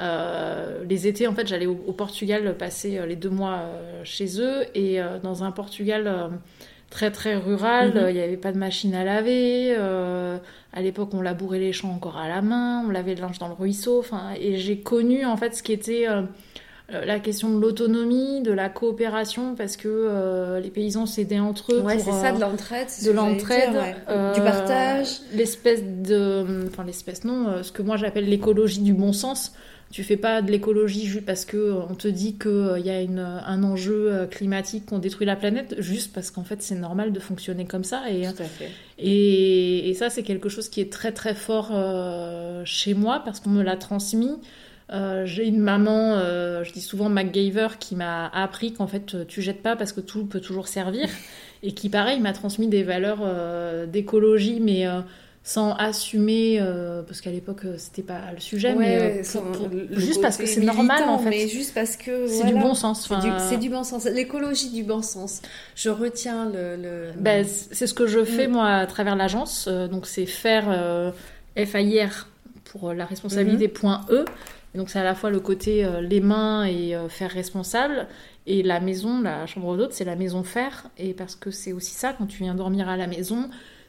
[0.00, 4.00] Euh, les étés, en fait, j'allais au, au Portugal passer euh, les deux mois euh,
[4.04, 6.30] chez eux, et dans un Portugal
[6.90, 8.06] très très rural, Mhm.
[8.08, 9.74] il n'y avait pas de machine à laver.
[9.76, 13.48] à l'époque, on labourait les champs encore à la main, on lavait le linge dans
[13.48, 14.04] le ruisseau.
[14.40, 16.06] Et j'ai connu en fait ce qui était
[16.90, 21.80] la question de l'autonomie, de la coopération, parce que euh, les paysans s'aidaient entre eux.
[21.82, 22.88] Ouais, c'est ça, de l'entraide.
[23.04, 23.96] de l'entraide, ouais.
[24.08, 25.08] euh, du partage.
[25.34, 29.52] l'espèce de, enfin l'espèce non, ce que moi j'appelle l'écologie du bon sens.
[29.90, 32.90] Tu fais pas de l'écologie juste parce que euh, on te dit que il y
[32.90, 36.74] a une, un enjeu euh, climatique qu'on détruit la planète, juste parce qu'en fait c'est
[36.74, 38.70] normal de fonctionner comme ça et Tout à fait.
[38.98, 43.40] et, et ça, c'est quelque chose qui est très très fort euh, chez moi parce
[43.40, 44.36] qu'on me l'a transmis.
[44.90, 49.42] Euh, J'ai une maman, euh, je dis souvent MacGyver, qui m'a appris qu'en fait tu
[49.42, 51.08] jettes pas parce que tout peut toujours servir
[51.62, 55.00] et qui pareil m'a transmis des valeurs euh, d'écologie mais euh,
[55.50, 59.24] sans assumer euh, parce qu'à l'époque euh, c'était pas le sujet mais euh, Ouais, pour-
[59.24, 62.26] sans- pour- le juste parce que c'est normal en fait Mais juste parce que.
[62.26, 62.52] c'est voilà.
[62.52, 63.08] du bon sens
[63.48, 64.04] C'est du, bon sens.
[64.04, 65.40] L'écologie du bon sens.
[65.74, 66.76] Je retiens le.
[66.76, 67.10] le...
[67.18, 68.52] Ben, c'est ce que je fais Mm.
[68.52, 69.68] moi à travers l'agence.
[69.68, 71.12] Donc c'est faire euh,
[71.56, 72.28] FAIR
[72.64, 74.26] pour la responsabilité point E.
[74.74, 78.06] Et donc c'est à la fois le côté euh, les mains et euh, faire responsable.
[78.46, 80.84] Et la maison, la chambre d'hôte, c'est la maison faire.
[80.98, 83.48] Et parce que c'est aussi ça, quand tu viens dormir à la maison,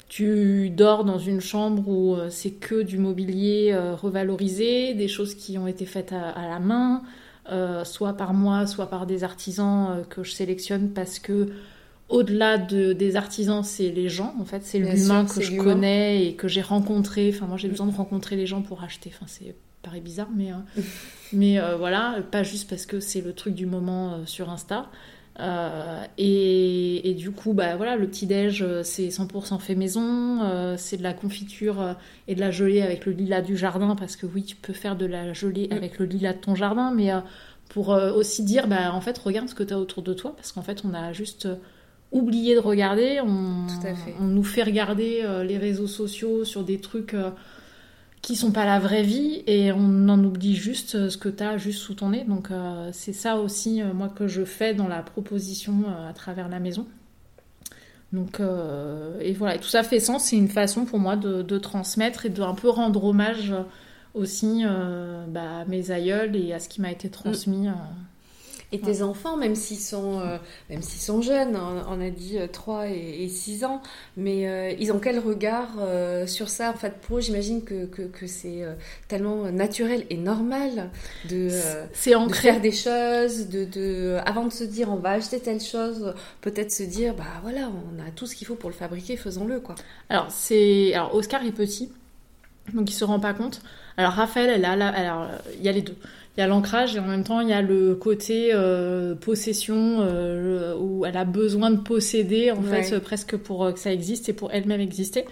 [0.09, 5.35] tu dors dans une chambre où euh, c'est que du mobilier euh, revalorisé, des choses
[5.35, 7.03] qui ont été faites à, à la main,
[7.51, 11.49] euh, soit par moi, soit par des artisans que je sélectionne parce que
[12.09, 16.33] au-delà de, des artisans, c'est les gens, en fait, c'est l'humain que je connais et
[16.33, 17.31] que j'ai rencontré.
[17.33, 19.11] Enfin, moi, j'ai besoin de rencontrer les gens pour acheter.
[19.13, 20.81] Enfin, c'est paraît bizarre, mais, euh,
[21.33, 24.89] mais euh, voilà, pas juste parce que c'est le truc du moment euh, sur Insta.
[25.39, 30.75] Euh, et, et du coup, bah voilà, le petit-déj, euh, c'est 100% fait maison, euh,
[30.77, 31.95] c'est de la confiture
[32.27, 34.95] et de la gelée avec le lilas du jardin, parce que oui, tu peux faire
[34.97, 35.73] de la gelée Mm.
[35.73, 37.19] avec le lilas de ton jardin, mais euh,
[37.69, 40.51] pour aussi dire, bah en fait, regarde ce que tu as autour de toi, parce
[40.51, 41.47] qu'en fait, on a juste
[42.11, 44.15] oublié de regarder, on, Tout à fait.
[44.19, 47.15] on nous fait regarder les réseaux sociaux sur des trucs.
[48.19, 51.43] Euh, qui sont pas la vraie vie et on en oublie juste ce que tu
[51.43, 52.25] as juste sous ton nez.
[52.25, 56.13] Donc euh, c'est ça aussi euh, moi que je fais dans la proposition euh, à
[56.13, 56.85] travers la maison.
[58.11, 58.41] Donc
[59.21, 60.23] et voilà, et tout ça fait sens.
[60.25, 63.53] C'est une façon pour moi de, de transmettre et de un peu rendre hommage
[64.15, 64.63] aussi
[65.27, 67.67] bah, à mes aïeuls et à ce qui m'a été transmis.
[68.71, 70.37] Et tes enfants, même s'ils sont, euh,
[70.69, 73.81] même s'ils sont jeunes, on, a dit 3 euh, et, 6 ans,
[74.15, 75.69] mais euh, ils ont quel regard
[76.27, 78.63] sur ça En fait, pour eux, j'imagine que, que, que c'est
[79.07, 80.91] tellement naturel et normal
[81.29, 85.61] de, de, faire des choses, de, de, avant de se dire on va acheter telle
[85.61, 89.17] chose, peut-être se dire bah voilà, on a tout ce qu'il faut pour le fabriquer,
[89.17, 89.75] faisons-le quoi.
[90.09, 91.91] Alors, c'est, alors Oscar est petit,
[92.73, 93.61] donc il se rend pas compte.
[93.97, 95.97] Alors Raphaël, elle a, alors il y a les deux
[96.39, 99.97] il y a l'ancrage et en même temps il y a le côté euh, possession
[99.99, 104.29] euh, où elle a besoin de posséder en fait presque pour euh, que ça existe
[104.29, 105.25] et pour elle-même exister.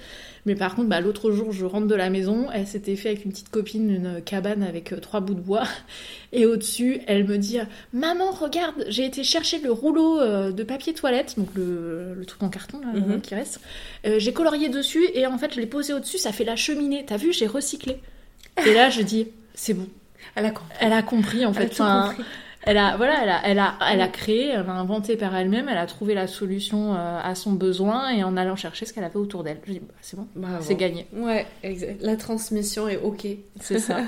[0.46, 3.26] Mais par contre, bah, l'autre jour, je rentre de la maison, elle s'était fait avec
[3.26, 5.64] une petite copine une cabane avec trois bouts de bois.
[6.34, 7.60] Et au-dessus, elle me dit
[7.94, 10.20] Maman, regarde, j'ai été chercher le rouleau
[10.52, 13.22] de papier toilette, donc le, le truc en carton là, mhm.
[13.22, 13.62] qui reste.
[14.04, 17.06] j'ai colorié dessus et en fait, je l'ai posé au-dessus, ça fait la cheminée.
[17.08, 18.00] T'as vu, j'ai recyclé.
[18.66, 19.88] Et là, je dis C'est bon,
[20.36, 20.78] elle a compris.
[20.80, 21.82] Elle a compris en fait.
[22.64, 25.70] Elle a, voilà, elle a, elle a, elle a créé, elle a inventé par elle-même,
[25.70, 29.06] elle a trouvé la solution euh, à son besoin et en allant chercher ce qu'elle
[29.06, 29.60] avait autour d'elle.
[29.66, 30.28] Je dis, bah, c'est bon,
[30.60, 31.08] c'est gagné.
[31.14, 32.02] Ouais, exact.
[32.02, 33.26] La transmission est ok.
[33.62, 34.02] C'est ça.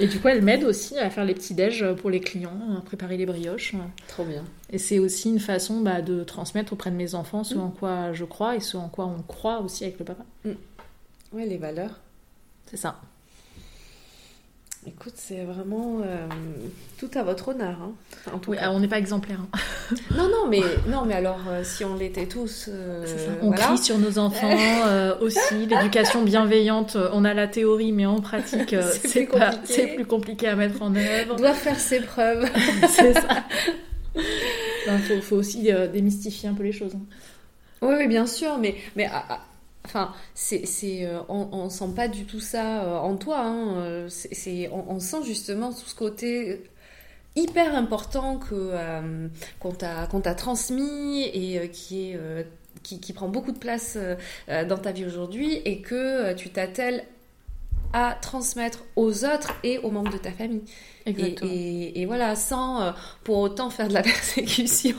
[0.00, 2.80] Et du coup, elle m'aide aussi à faire les petits déj pour les clients, à
[2.80, 3.74] préparer les brioches.
[4.08, 4.42] Trop bien.
[4.70, 7.60] Et c'est aussi une façon bah, de transmettre auprès de mes enfants ce mm.
[7.60, 10.24] en quoi je crois et ce en quoi on croit aussi avec le papa.
[10.44, 10.50] Mm.
[11.32, 12.00] Ouais, les valeurs.
[12.66, 13.00] C'est ça.
[14.86, 16.26] Écoute, c'est vraiment euh,
[16.98, 17.78] tout à votre honneur.
[17.80, 17.92] Hein,
[18.34, 19.38] en tout oui, on n'est pas exemplaire.
[19.40, 19.58] Hein.
[20.14, 23.06] non, non, mais non, mais alors euh, si on l'était tous, euh,
[23.40, 24.50] on crie sur nos enfants
[25.22, 25.66] aussi.
[25.66, 30.82] L'éducation bienveillante, on a la théorie, mais en pratique, c'est plus, plus, compliqué à mettre
[30.82, 31.36] en œuvre.
[31.36, 32.46] Doit faire ses preuves.
[32.88, 33.44] c'est ça.
[35.16, 36.94] Il faut, aussi démystifier un peu les choses.
[36.94, 37.06] Hein.
[37.80, 39.08] Oui, oui, bien sûr, mais mais
[39.86, 40.64] Enfin, c'est,
[41.04, 43.40] euh, on, on sent pas du tout ça euh, en toi.
[43.40, 43.76] Hein.
[43.76, 46.62] Euh, c'est, on, sent justement tout ce côté
[47.36, 48.72] hyper important que
[49.58, 52.46] qu'on t'a qu'on t'a transmis et qui est
[52.82, 53.98] qui, qui, prend beaucoup de place
[54.48, 57.04] dans ta vie aujourd'hui et que tu t'attelles
[57.94, 60.64] à transmettre aux autres et aux membres de ta famille.
[61.06, 62.90] Et, et, voilà, sans euh,
[63.22, 64.96] pour autant faire de la persécution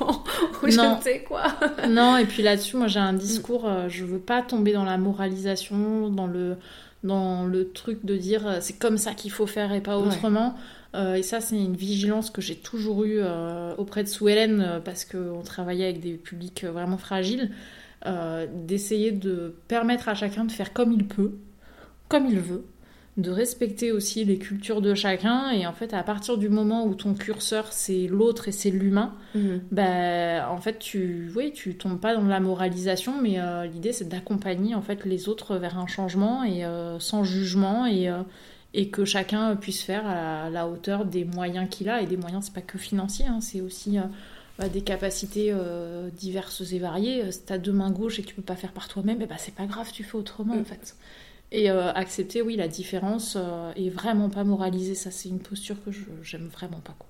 [0.64, 1.44] ou je ne sais quoi.
[1.90, 4.98] non, et puis là-dessus, moi j'ai un discours, euh, je veux pas tomber dans la
[4.98, 6.56] moralisation, dans le,
[7.04, 10.56] dans le truc de dire euh, c'est comme ça qu'il faut faire et pas autrement.
[10.96, 13.20] et ça, c'est une vigilance que j'ai toujours eue
[13.78, 17.52] auprès de Sue Hélène parce qu'on travaillait avec des publics vraiment fragiles.
[18.54, 21.34] d'essayer de permettre à chacun de faire comme il peut,
[22.08, 22.64] comme il veut,
[23.18, 25.50] de respecter aussi les cultures de chacun.
[25.52, 29.14] Et en fait à partir du moment où ton curseur c'est l'autre et c'est l'humain
[29.72, 34.08] ben en fait tu oui tu tombes pas dans la moralisation mais euh, l'idée c'est
[34.08, 38.22] d'accompagner en fait les autres vers un changement et euh, sans jugement et euh,
[38.74, 42.02] et que chacun puisse faire à la, hauteur des moyens qu'il a.
[42.02, 43.98] Et des moyens c'est pas que financier hein, c'est aussi
[44.60, 45.54] bah, des capacités
[46.20, 47.32] diverses et variées.
[47.32, 49.38] Si t'as deux mains gauches et que tu peux pas faire par toi-même et ben
[49.38, 50.66] c'est pas grave tu fais autrement en mm.
[50.66, 50.96] fait
[51.56, 54.94] et euh, accepter, oui, la différence euh, et vraiment pas moraliser.
[54.94, 55.92] Ça, c'est une posture que
[56.22, 56.96] j'aime vraiment pas.
[57.00, 57.08] Quoi.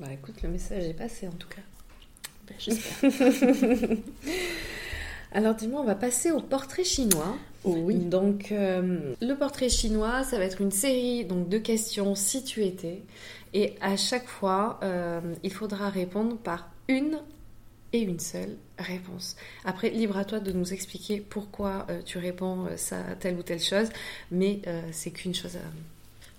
[0.00, 1.60] Bah écoute, le message est passé en tout cas.
[2.48, 3.10] Ben, j'espère.
[5.32, 7.36] Alors dis-moi, on va passer au portrait chinois.
[7.64, 7.96] Oh, oui.
[7.96, 12.64] Donc euh, le portrait chinois, ça va être une série donc, de questions si tu
[12.64, 13.02] étais.
[13.52, 14.80] Et à chaque fois,
[15.42, 17.18] il faudra répondre par une
[17.92, 19.36] et une seule réponse.
[19.64, 23.36] Après, libre à toi de nous expliquer pourquoi euh, tu réponds euh, ça à telle
[23.36, 23.88] ou telle chose,
[24.30, 25.58] mais euh, c'est qu'une chose,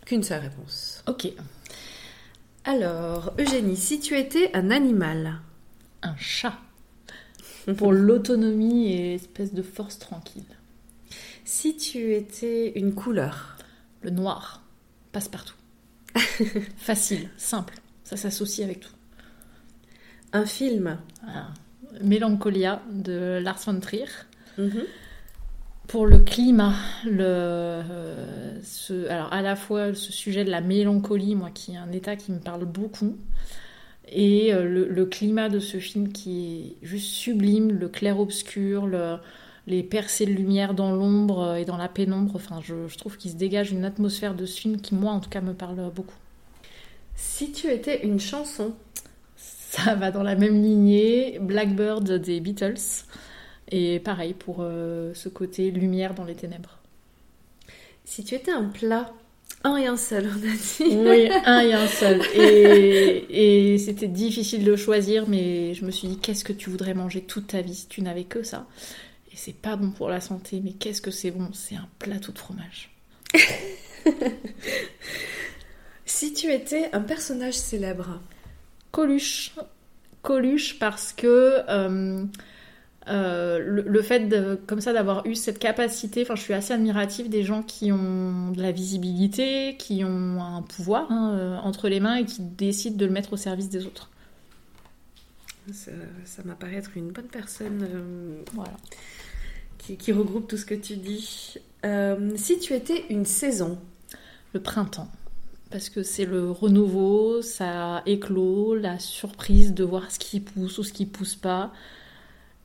[0.06, 1.04] qu'une seule réponse.
[1.08, 1.28] Ok.
[2.64, 5.40] Alors, Eugénie, si tu étais un animal?
[6.04, 6.58] Un chat.
[7.78, 10.46] Pour l'autonomie et espèce de force tranquille.
[11.44, 13.58] Si tu étais une couleur?
[14.02, 14.64] Le noir.
[15.12, 15.56] Passe partout.
[16.78, 17.76] Facile, simple.
[18.04, 18.94] Ça s'associe avec tout.
[20.34, 20.98] Un film?
[21.28, 21.48] Ah.
[22.02, 24.06] Mélancolia de Lars von Trier.
[24.58, 24.84] Mhm.
[25.88, 31.36] Pour le climat, le, euh, ce, alors à la fois ce sujet de la mélancolie,
[31.36, 33.18] moi qui est un état qui me parle beaucoup,
[34.08, 39.18] et euh, le, climat de ce film qui est juste sublime, le clair-obscur, le,
[39.68, 42.36] les percées de lumière dans l'ombre et dans la pénombre.
[42.36, 45.20] Enfin, je, je trouve qu'il se dégage une atmosphère de ce film qui, moi, en
[45.20, 46.16] tout cas, me parle beaucoup.
[47.16, 48.74] Si tu étais une chanson
[49.72, 51.40] ça va dans la même lignée.
[51.40, 53.06] Blackbird des Beatles.
[53.70, 56.80] Et pareil pour euh, ce côté lumière dans les ténèbres.
[58.04, 59.14] Si tu étais un plat,
[59.64, 60.98] un et un seul, on a dit.
[60.98, 62.22] Oui, un et un seul.
[62.36, 66.94] Et, et c'était difficile de choisir, mais je me suis dit, qu'est-ce que tu voudrais
[66.94, 68.68] manger toute ta vie si tu n'avais que ça?
[69.32, 71.50] Et c'est pas bon pour la santé, mais qu'est-ce que c'est bon?
[71.54, 72.92] C'est un plateau de fromage.
[76.06, 78.20] si tu étais un personnage célèbre
[78.92, 79.54] Coluche.
[80.22, 82.24] Coluche parce que euh,
[83.08, 87.30] euh, le, fait de, comme ça d'avoir eu cette capacité, enfin je suis assez admirative
[87.30, 92.00] des gens qui ont de la visibilité, qui ont un pouvoir hein, euh, entre les
[92.00, 94.10] mains et qui décident de le mettre au service des autres.
[95.72, 95.92] Ça,
[96.44, 97.88] m'apparaît être une bonne personne
[98.54, 98.74] voilà.
[99.78, 101.58] qui, qui, regroupe tout ce que tu dis.
[102.36, 103.78] si tu étais une saison
[104.54, 105.08] Le printemps
[105.72, 110.84] parce que c'est le renouveau, ça éclot, la surprise de voir ce qui pousse ou
[110.84, 111.72] ce qui pousse pas,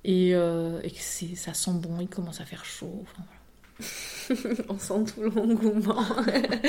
[0.05, 3.05] et, euh, et que ça sent bon, il commence à faire chaud.
[4.69, 6.05] On sent tout l'engouement.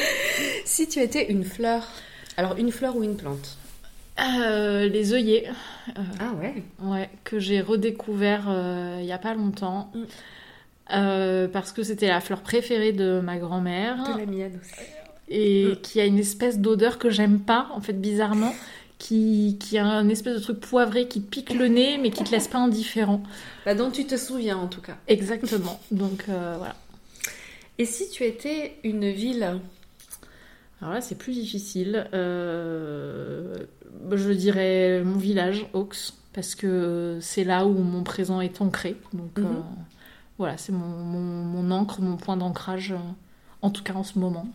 [0.65, 1.87] si tu étais une fleur,
[2.37, 3.57] alors une fleur ou une plante?
[4.19, 5.47] Euh, Les œillets.
[5.97, 8.47] Euh, ah ouais Ouais, que j'ai redécouvert
[8.99, 9.91] il y a pas longtemps.
[9.93, 11.47] Mm.
[11.51, 14.13] parce que c'était la fleur préférée de ma grand-mère.
[14.13, 14.96] De la mienne aussi
[15.29, 15.75] et mm.
[15.81, 18.53] qui a une espèce d'odeur que j'aime pas, en fait, bizarrement,
[18.97, 22.31] qui, qui a un espèce de truc poivré qui pique le nez, mais qui te
[22.31, 23.21] laisse pas indifférent.
[23.65, 24.97] Bah, dont tu te souviens, en tout cas.
[25.07, 25.79] Exactement.
[25.91, 26.75] Donc, euh, voilà.
[27.77, 29.59] Et si tu étais une ville?
[30.81, 32.07] Alors là, c'est plus difficile.
[32.13, 33.55] Euh,
[34.11, 35.89] je dirais mon village, Aux,
[36.33, 38.95] parce que c'est là où mon présent est ancré.
[39.13, 39.43] Donc, euh,
[40.37, 42.95] voilà, c'est mon, mon, mon, encre, mon point d'ancrage,
[43.61, 44.47] en tout cas en ce moment.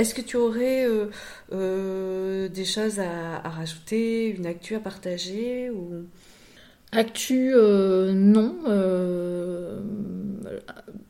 [0.00, 1.10] Est-ce que tu aurais euh,
[1.52, 6.06] euh, des choses à, rajouter, une actu à partager ou...
[6.90, 8.56] Actu, euh, non.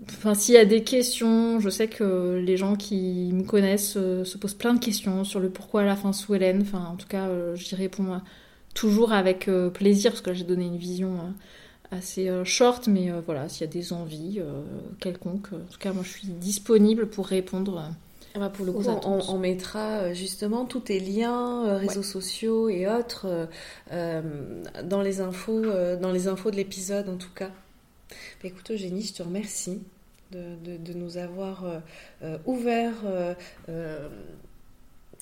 [0.09, 4.39] Enfin, s'il y a des questions, je sais que les gens qui me connaissent se
[4.39, 6.63] posent plein de questions sur le pourquoi à la fin sous Hélène.
[6.63, 8.21] Enfin, en tout cas, j'y réponds
[8.75, 11.33] toujours avec plaisir parce que j'ai donné une vision
[11.93, 14.41] assez short, mais voilà, s'il y a des envies
[14.99, 17.95] quelconques, en tout cas, moi je suis disponible pour répondre
[18.39, 22.87] bah, pour le coup, on, mettra euh, justement tous tes liens, euh, réseaux sociaux et
[22.87, 23.49] autres
[23.93, 25.63] euh, dans les infos,
[26.01, 27.51] dans les infos de l'épisode en tout cas.
[28.09, 29.83] Bah, écoute Eugénie, je te remercie
[30.31, 31.65] de, nous avoir
[32.47, 32.95] ouvert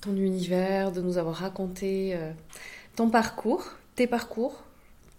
[0.03, 2.15] ton univers, de nous avoir raconté
[2.95, 4.65] ton parcours, tes parcours,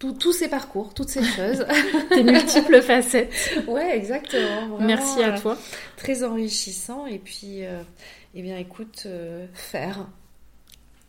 [0.00, 1.64] tous ces parcours, toutes ces choses.
[2.10, 3.32] Tes multiples facettes.
[3.68, 4.78] Ouais, exactement.
[4.80, 5.58] Merci à euh, toi.
[5.96, 7.06] Très enrichissant.
[7.06, 7.82] Et puis, euh,
[8.34, 10.06] eh bien, écoute, euh, faire.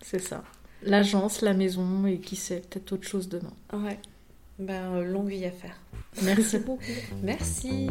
[0.01, 0.43] C'est ça.
[0.83, 3.53] L'agence, la maison et qui sait, peut-être autre chose demain.
[3.73, 3.99] Ouais.
[4.59, 5.79] Ben, longue vie à faire.
[6.23, 6.81] Merci beaucoup.
[7.23, 7.87] Merci.